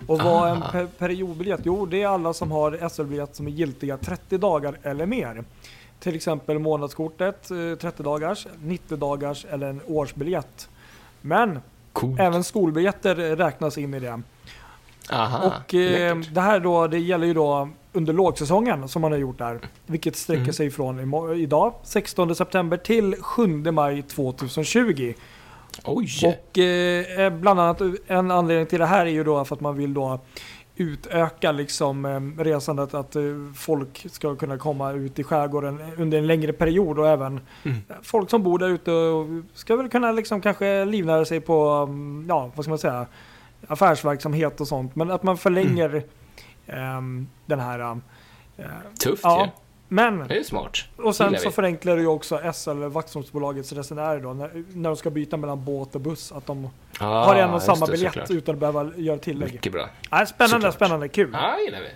Och 0.07 0.19
vad 0.19 0.47
är 0.49 0.51
en 0.55 0.63
Ah. 0.63 0.69
pe- 0.73 0.87
periodbiljett? 0.97 1.59
Jo, 1.63 1.85
det 1.85 2.03
är 2.03 2.07
alla 2.07 2.33
som 2.33 2.51
har 2.51 2.89
SL-biljett 2.89 3.35
som 3.35 3.47
är 3.47 3.51
giltiga 3.51 3.97
30 3.97 4.37
dagar 4.37 4.77
eller 4.83 5.05
mer. 5.05 5.43
Till 5.99 6.15
exempel 6.15 6.59
månadskortet, 6.59 7.51
eh, 7.51 7.77
30 7.81 8.03
dagars, 8.03 8.47
90 8.63 8.97
dagars 8.97 9.45
eller 9.49 9.67
en 9.69 9.81
årsbiljett. 9.87 10.69
Men 11.21 11.59
Coolt. 11.93 12.19
även 12.19 12.43
skolbiljetter 12.43 13.15
räknas 13.15 13.77
in 13.77 13.93
i 13.93 13.99
det. 13.99 14.21
Aha, 15.11 15.47
Och 15.47 15.73
eh, 15.73 16.17
det 16.17 16.41
här 16.41 16.59
då, 16.59 16.87
det 16.87 16.99
gäller 16.99 17.27
ju 17.27 17.33
då 17.33 17.69
under 17.93 18.13
lågsäsongen 18.13 18.87
som 18.87 19.01
man 19.01 19.11
har 19.11 19.19
gjort 19.19 19.37
där. 19.37 19.59
Vilket 19.85 20.15
sträcker 20.15 20.41
Mm. 20.41 20.53
sig 20.53 20.71
från 20.71 21.33
idag, 21.39 21.73
16 21.83 22.35
september 22.35 22.77
till 22.77 23.15
7 23.21 23.47
maj 23.71 24.01
2020. 24.01 25.13
Oj! 25.85 26.07
Och 26.23 26.57
eh, 26.57 27.29
bland 27.33 27.59
annat 27.59 27.81
en 28.07 28.31
anledning 28.31 28.65
till 28.67 28.79
det 28.79 28.85
här 28.85 29.05
är 29.05 29.09
ju 29.09 29.23
då 29.23 29.45
för 29.45 29.55
att 29.55 29.61
man 29.61 29.77
vill 29.77 29.93
då 29.93 30.19
utöka 30.75 31.51
liksom 31.51 32.05
eh, 32.05 32.43
resandet 32.43 32.93
att 32.93 33.15
eh, 33.15 33.21
folk 33.55 34.05
ska 34.11 34.35
kunna 34.35 34.57
komma 34.57 34.91
ut 34.91 35.19
i 35.19 35.23
skärgården 35.23 35.81
under 35.97 36.17
en 36.17 36.27
längre 36.27 36.53
period 36.53 36.99
och 36.99 37.07
även 37.07 37.39
Mm. 37.63 37.77
folk 38.03 38.29
som 38.29 38.43
bor 38.43 38.59
där 38.59 38.69
ute 38.69 38.91
och 38.91 39.27
ska 39.53 39.75
väl 39.75 39.89
kunna 39.89 40.11
liksom 40.11 40.41
kanske 40.41 40.85
livnära 40.85 41.25
sig 41.25 41.39
på, 41.41 41.63
mm, 41.69 42.25
ja 42.29 42.51
vad 42.55 42.65
ska 42.65 42.69
man 42.69 42.79
säga, 42.79 43.05
affärsverksamhet 43.67 44.61
och 44.61 44.67
sånt. 44.67 44.95
Men 44.95 45.11
att 45.11 45.23
man 45.23 45.37
förlänger 45.37 46.03
ehm, 46.67 47.27
den 47.45 47.59
här. 47.59 47.79
eh, 48.57 48.65
Tufft 49.03 49.23
ja, 49.23 49.45
ju. 49.45 49.51
Men 49.87 50.27
Det 50.27 50.37
är 50.37 50.43
smart. 50.43 50.77
och 50.95 51.15
sen 51.15 51.37
så 51.39 51.49
vi. 51.49 51.55
förenklar 51.55 51.95
det 51.95 52.01
ju 52.01 52.07
också 52.07 52.53
SL, 52.53 52.83
Vaxholmsbolagets 52.83 53.71
resenärer 53.73 54.19
då, 54.19 54.33
när, 54.33 54.63
när 54.73 54.89
de 54.89 54.95
ska 54.95 55.09
byta 55.09 55.37
mellan 55.37 55.65
båt 55.65 55.95
och 55.95 56.01
buss. 56.01 56.31
Att 56.31 56.45
de 56.45 56.69
Ah, 56.99 57.25
har 57.25 57.35
en 57.35 57.49
och 57.49 57.61
samma 57.61 57.85
det, 57.85 57.91
biljett 57.91 58.11
såklart. 58.13 58.31
utan 58.31 58.55
att 58.55 58.59
behöva 58.59 58.91
göra 58.97 59.17
tillägg. 59.17 59.53
Mycket 59.53 59.71
bra. 59.71 59.89
Nej, 60.11 60.27
spännande, 60.27 60.55
Såklart. 60.55 60.73
spännande, 60.75 61.07
kul. 61.09 61.29
Ja, 61.33 61.59
gillar 61.65 61.79
vi. 61.79 61.87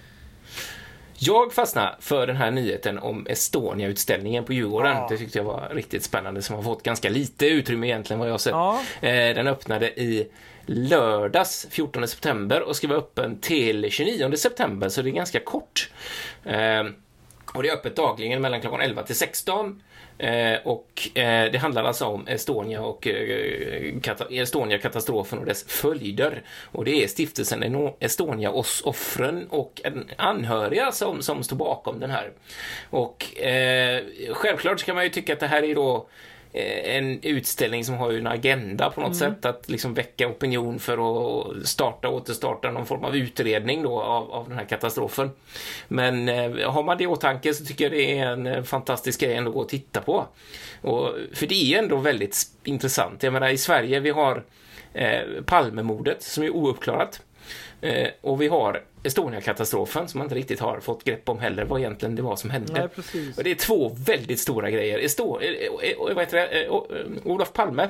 Jag 1.23 1.53
fastnade 1.53 1.95
för 1.99 2.27
den 2.27 2.35
här 2.35 2.51
nyheten 2.51 2.99
om 2.99 3.27
Estonia-utställningen 3.29 4.43
på 4.45 4.53
Djurgården. 4.53 4.95
Ja. 4.95 5.07
Det 5.09 5.17
tyckte 5.17 5.37
jag 5.37 5.45
var 5.45 5.69
riktigt 5.71 6.03
spännande, 6.03 6.41
som 6.41 6.55
har 6.55 6.63
fått 6.63 6.83
ganska 6.83 7.09
lite 7.09 7.45
utrymme 7.47 7.87
egentligen 7.87 8.19
vad 8.19 8.27
jag 8.27 8.33
har 8.33 8.37
sett. 8.37 8.51
Ja, 8.51 8.81
Eh, 9.01 9.35
Den 9.35 9.47
öppnade 9.47 9.87
i 10.01 10.27
lördags 10.65 11.67
14 11.69 12.07
september 12.07 12.61
och 12.61 12.75
ska 12.75 12.87
vara 12.87 12.97
öppen 12.99 13.39
till 13.39 13.91
29 13.91 14.35
september, 14.37 14.89
så 14.89 15.01
det 15.01 15.09
är 15.09 15.11
ganska 15.11 15.39
kort. 15.39 15.89
Och 17.53 17.63
det 17.63 17.69
är 17.69 17.73
öppet 17.73 17.95
dagligen 17.95 18.41
mellan 18.41 18.61
klockan 18.61 18.81
11 18.81 19.03
till 19.03 19.15
16. 19.15 19.81
Eh, 20.17 20.59
och 20.63 21.17
eh, 21.17 21.51
det 21.51 21.57
handlar 21.57 21.83
alltså 21.83 22.05
om 22.05 22.27
Estonia 22.27 22.81
och 22.81 23.07
eh, 23.07 23.93
Estonia-katastrofen 24.29 25.39
och 25.39 25.45
dess 25.45 25.63
följder. 25.63 26.43
Och 26.71 26.85
det 26.85 27.03
är 27.03 27.07
stiftelsen 27.07 27.93
Estonia, 27.99 28.51
oss 28.51 28.81
offren 28.81 29.47
och 29.49 29.81
en 29.83 30.05
anhöriga 30.17 30.91
som, 30.91 31.21
som 31.21 31.43
står 31.43 31.55
bakom 31.55 31.99
den 31.99 32.09
här. 32.09 32.31
Och 32.89 33.39
eh, 33.41 34.03
självklart 34.29 34.79
ska 34.79 34.93
man 34.93 35.03
ju 35.03 35.09
tycka 35.09 35.33
att 35.33 35.39
det 35.39 35.47
här 35.47 35.63
är 35.63 35.75
då 35.75 36.07
en 36.53 37.23
utställning 37.23 37.85
som 37.85 37.95
har 37.95 38.11
ju 38.11 38.17
en 38.17 38.27
agenda 38.27 38.89
på 38.89 39.01
något 39.01 39.15
sätt 39.15 39.45
att 39.45 39.69
liksom 39.69 39.93
väcka 39.93 40.27
opinion 40.27 40.79
för 40.79 40.93
att 40.93 41.67
starta 41.67 42.09
och 42.09 42.15
återstarta 42.15 42.71
någon 42.71 42.85
form 42.85 43.03
av 43.03 43.15
utredning 43.15 43.83
då 43.83 44.01
av, 44.01 44.31
av 44.31 44.49
den 44.49 44.57
här 44.57 44.65
katastrofen. 44.65 45.29
Men 45.87 46.29
eh, 46.29 46.71
har 46.71 46.83
man 46.83 46.97
det 46.97 47.03
i 47.03 47.07
åtanke 47.07 47.53
så 47.53 47.65
tycker 47.65 47.85
jag 47.85 47.91
det 47.91 48.19
är 48.19 48.25
en 48.25 48.47
eh, 48.47 48.63
fantastisk 48.63 49.19
grej 49.19 49.33
ändå 49.33 49.49
att 49.49 49.55
gå 49.55 49.61
och 49.61 49.69
titta 49.69 50.01
på. 50.01 50.27
Och, 50.81 51.15
för 51.33 51.47
det 51.47 51.73
är 51.73 51.79
ändå 51.79 51.97
väldigt 51.97 52.37
intressant. 52.63 53.23
Jag 53.23 53.33
menar 53.33 53.49
i 53.49 53.57
Sverige 53.57 53.99
vi 53.99 54.09
har 54.09 54.43
eh, 54.93 55.21
Palmemordet 55.45 56.23
som 56.23 56.43
är 56.43 56.49
ouppklarat. 56.49 57.21
Eh, 57.81 58.07
och 58.21 58.41
vi 58.41 58.47
har 58.47 58.81
Estonia-katastrofen 59.03 60.07
som 60.07 60.17
man 60.17 60.25
inte 60.25 60.35
riktigt 60.35 60.59
har 60.59 60.79
fått 60.79 61.03
grepp 61.03 61.29
om 61.29 61.39
heller 61.39 61.65
vad 61.65 61.79
egentligen 61.79 62.15
det 62.15 62.21
var 62.21 62.35
som 62.35 62.49
hände. 62.49 62.73
nej 62.73 62.87
precis. 62.87 63.37
Och 63.37 63.43
det 63.43 63.51
är 63.51 63.55
två 63.55 63.95
väldigt 64.05 64.39
stora 64.39 64.71
grejer. 64.71 64.99
Esto, 64.99 65.41
eh, 65.41 65.49
eh, 65.49 66.13
vad 66.15 66.19
heter 66.19 66.37
det? 66.37 66.47
Eh, 66.47 66.67
eh, 66.67 66.81
Olof 67.23 67.53
Palme. 67.53 67.89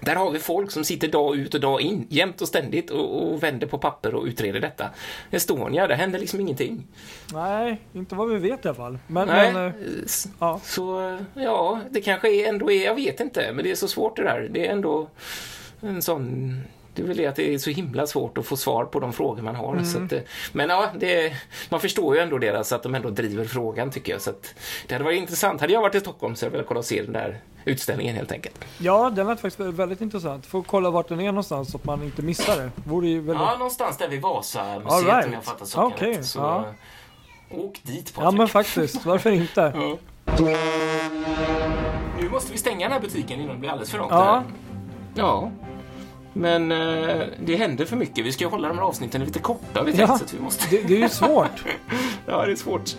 Där 0.00 0.16
har 0.16 0.30
vi 0.30 0.38
folk 0.38 0.70
som 0.70 0.84
sitter 0.84 1.08
dag 1.08 1.36
ut 1.36 1.54
och 1.54 1.60
dag 1.60 1.80
in, 1.80 2.06
jämt 2.10 2.40
och 2.40 2.48
ständigt 2.48 2.90
och, 2.90 3.32
och 3.32 3.42
vänder 3.42 3.66
på 3.66 3.78
papper 3.78 4.14
och 4.14 4.24
utreder 4.24 4.60
detta. 4.60 4.90
Estonia, 5.30 5.86
där 5.86 5.94
händer 5.94 6.18
liksom 6.18 6.40
ingenting. 6.40 6.86
Nej, 7.32 7.80
inte 7.92 8.14
vad 8.14 8.28
vi 8.28 8.38
vet 8.38 8.64
i 8.64 8.68
alla 8.68 8.74
fall. 8.74 8.98
Men, 9.06 9.28
Nej, 9.28 9.52
men 9.52 9.66
eh, 9.66 9.72
ja. 10.38 10.60
så 10.64 11.08
eh, 11.08 11.18
ja, 11.34 11.80
det 11.90 12.00
kanske 12.00 12.34
är 12.34 12.48
ändå 12.48 12.70
är, 12.70 12.84
jag 12.84 12.94
vet 12.94 13.20
inte, 13.20 13.52
men 13.52 13.64
det 13.64 13.70
är 13.70 13.74
så 13.74 13.88
svårt 13.88 14.16
det 14.16 14.22
där. 14.22 14.48
Det 14.50 14.66
är 14.66 14.72
ändå 14.72 15.08
en 15.80 16.02
sån 16.02 16.54
Det 16.98 17.04
är 17.04 17.06
väl 17.08 17.16
det 17.16 17.26
att 17.26 17.36
det 17.36 17.54
är 17.54 17.58
så 17.58 17.70
himla 17.70 18.06
svårt 18.06 18.38
att 18.38 18.46
få 18.46 18.56
svar 18.56 18.84
på 18.84 19.00
de 19.00 19.12
frågor 19.12 19.42
man 19.42 19.54
har. 19.54 19.82
Så 19.84 19.96
Mm. 19.96 20.06
att, 20.06 20.12
eh, 20.12 20.20
men 20.52 20.68
ja, 20.70 20.90
det, 20.98 21.32
man 21.68 21.80
förstår 21.80 22.14
ju 22.16 22.20
ändå 22.22 22.38
deras, 22.38 22.72
att 22.72 22.82
de 22.82 22.94
ändå 22.94 23.10
driver 23.10 23.44
frågan 23.44 23.90
tycker 23.90 24.12
jag. 24.12 24.20
Så 24.20 24.30
att, 24.30 24.54
det 24.86 24.94
hade 24.94 25.04
varit 25.04 25.18
intressant. 25.18 25.60
Hade 25.60 25.72
jag 25.72 25.80
varit 25.80 25.94
i 25.94 26.00
Stockholm 26.00 26.36
så 26.36 26.46
hade 26.46 26.50
jag 26.50 26.58
velat 26.58 26.68
kolla 26.68 26.78
och 26.78 26.84
se 26.84 27.02
den 27.02 27.12
där 27.12 27.40
utställningen 27.64 28.16
helt 28.16 28.32
enkelt. 28.32 28.64
Ja, 28.78 29.10
den 29.10 29.26
lät 29.26 29.40
faktiskt 29.40 29.60
väldigt 29.60 30.00
intressant. 30.00 30.46
Får 30.46 30.62
kolla 30.62 30.90
vart 30.90 31.08
den 31.08 31.20
är 31.20 31.24
någonstans 31.26 31.70
så 31.70 31.76
att 31.76 31.84
man 31.84 32.02
inte 32.02 32.22
missar 32.22 32.56
det. 32.56 32.70
Vore 32.84 33.08
ju 33.08 33.20
väldigt... 33.20 33.46
Ja, 33.46 33.56
någonstans 33.58 33.96
där 33.98 34.08
vid 34.08 34.20
Vasamuseet 34.22 34.92
All 34.92 35.04
right. 35.04 35.26
om 35.26 35.32
jag 35.32 35.44
fattar 35.44 35.66
saken 35.66 35.92
Okej, 35.96 36.12
rätt. 36.18 36.26
Så 36.26 36.38
ja. 36.38 36.64
eh, 37.50 37.58
åk 37.58 37.80
dit 37.82 38.12
Ja, 38.16 38.22
Patrik. 38.22 38.38
men 38.38 38.48
faktiskt. 38.48 39.06
Varför 39.06 39.30
inte? 39.30 39.72
Ja. 40.38 40.48
Nu 42.20 42.28
måste 42.30 42.52
vi 42.52 42.58
stänga 42.58 42.86
den 42.86 42.92
här 42.92 43.00
butiken 43.00 43.40
innan 43.40 43.54
det 43.54 43.60
blir 43.60 43.70
alldeles 43.70 43.90
för 43.90 43.98
långt. 43.98 44.10
Ja. 44.12 44.34
här. 44.34 44.42
ja. 45.14 45.50
Men 46.38 46.72
eh, 46.72 47.26
det 47.44 47.56
händer 47.56 47.84
för 47.84 47.96
mycket. 47.96 48.24
Vi 48.26 48.32
ska 48.32 48.44
ju 48.44 48.50
hålla 48.50 48.68
de 48.68 48.78
här 48.78 48.84
avsnitten 48.84 49.24
lite 49.24 49.38
korta 49.38 49.82
vi 49.82 49.92
tänkt. 49.92 50.08
Ja. 50.10 50.18
Så 50.18 50.24
att 50.24 50.34
vi 50.34 50.40
måste... 50.40 50.64
Det, 50.70 50.82
det 50.88 50.94
är 50.96 50.98
ju 50.98 51.08
svårt. 51.08 51.64
ja, 52.26 52.46
det 52.46 52.52
är 52.52 52.56
svårt. 52.56 52.96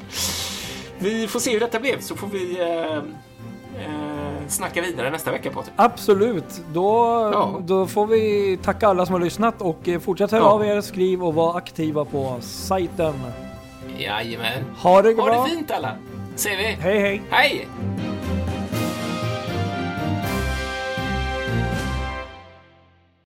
Vi 0.99 1.27
får 1.27 1.39
se 1.39 1.51
hur 1.53 1.59
detta 1.59 1.79
blev 1.79 1.99
så 1.99 2.15
får 2.15 2.27
vi 2.27 2.59
eh, 2.59 2.95
eh, 3.85 4.47
snacka 4.47 4.81
vidare 4.81 5.09
nästa 5.09 5.31
vecka 5.31 5.51
Patrik. 5.51 5.73
Absolut. 5.75 6.61
Då, 6.73 6.89
Ja. 7.33 7.59
då 7.61 7.87
får 7.87 8.07
vi 8.07 8.57
tacka 8.63 8.87
alla 8.87 9.05
som 9.05 9.13
har 9.13 9.21
lyssnat 9.21 9.61
och 9.61 9.87
eh, 9.87 9.99
fortsätt 9.99 10.31
höra 10.31 10.41
Ja. 10.41 10.49
av 10.49 10.65
er, 10.65 10.81
skriv 10.81 11.23
och 11.23 11.33
var 11.33 11.57
aktiva 11.57 12.05
på 12.05 12.37
sajten. 12.41 13.13
Jajamän. 13.97 14.63
Ha 14.77 15.01
det 15.01 15.13
Ha 15.13 15.25
bra. 15.25 15.43
det 15.43 15.49
fint 15.49 15.71
alla, 15.71 15.95
säger 16.35 16.57
vi. 16.57 16.63
Hej 16.63 16.99
hej. 16.99 17.21
Hej! 17.29 17.67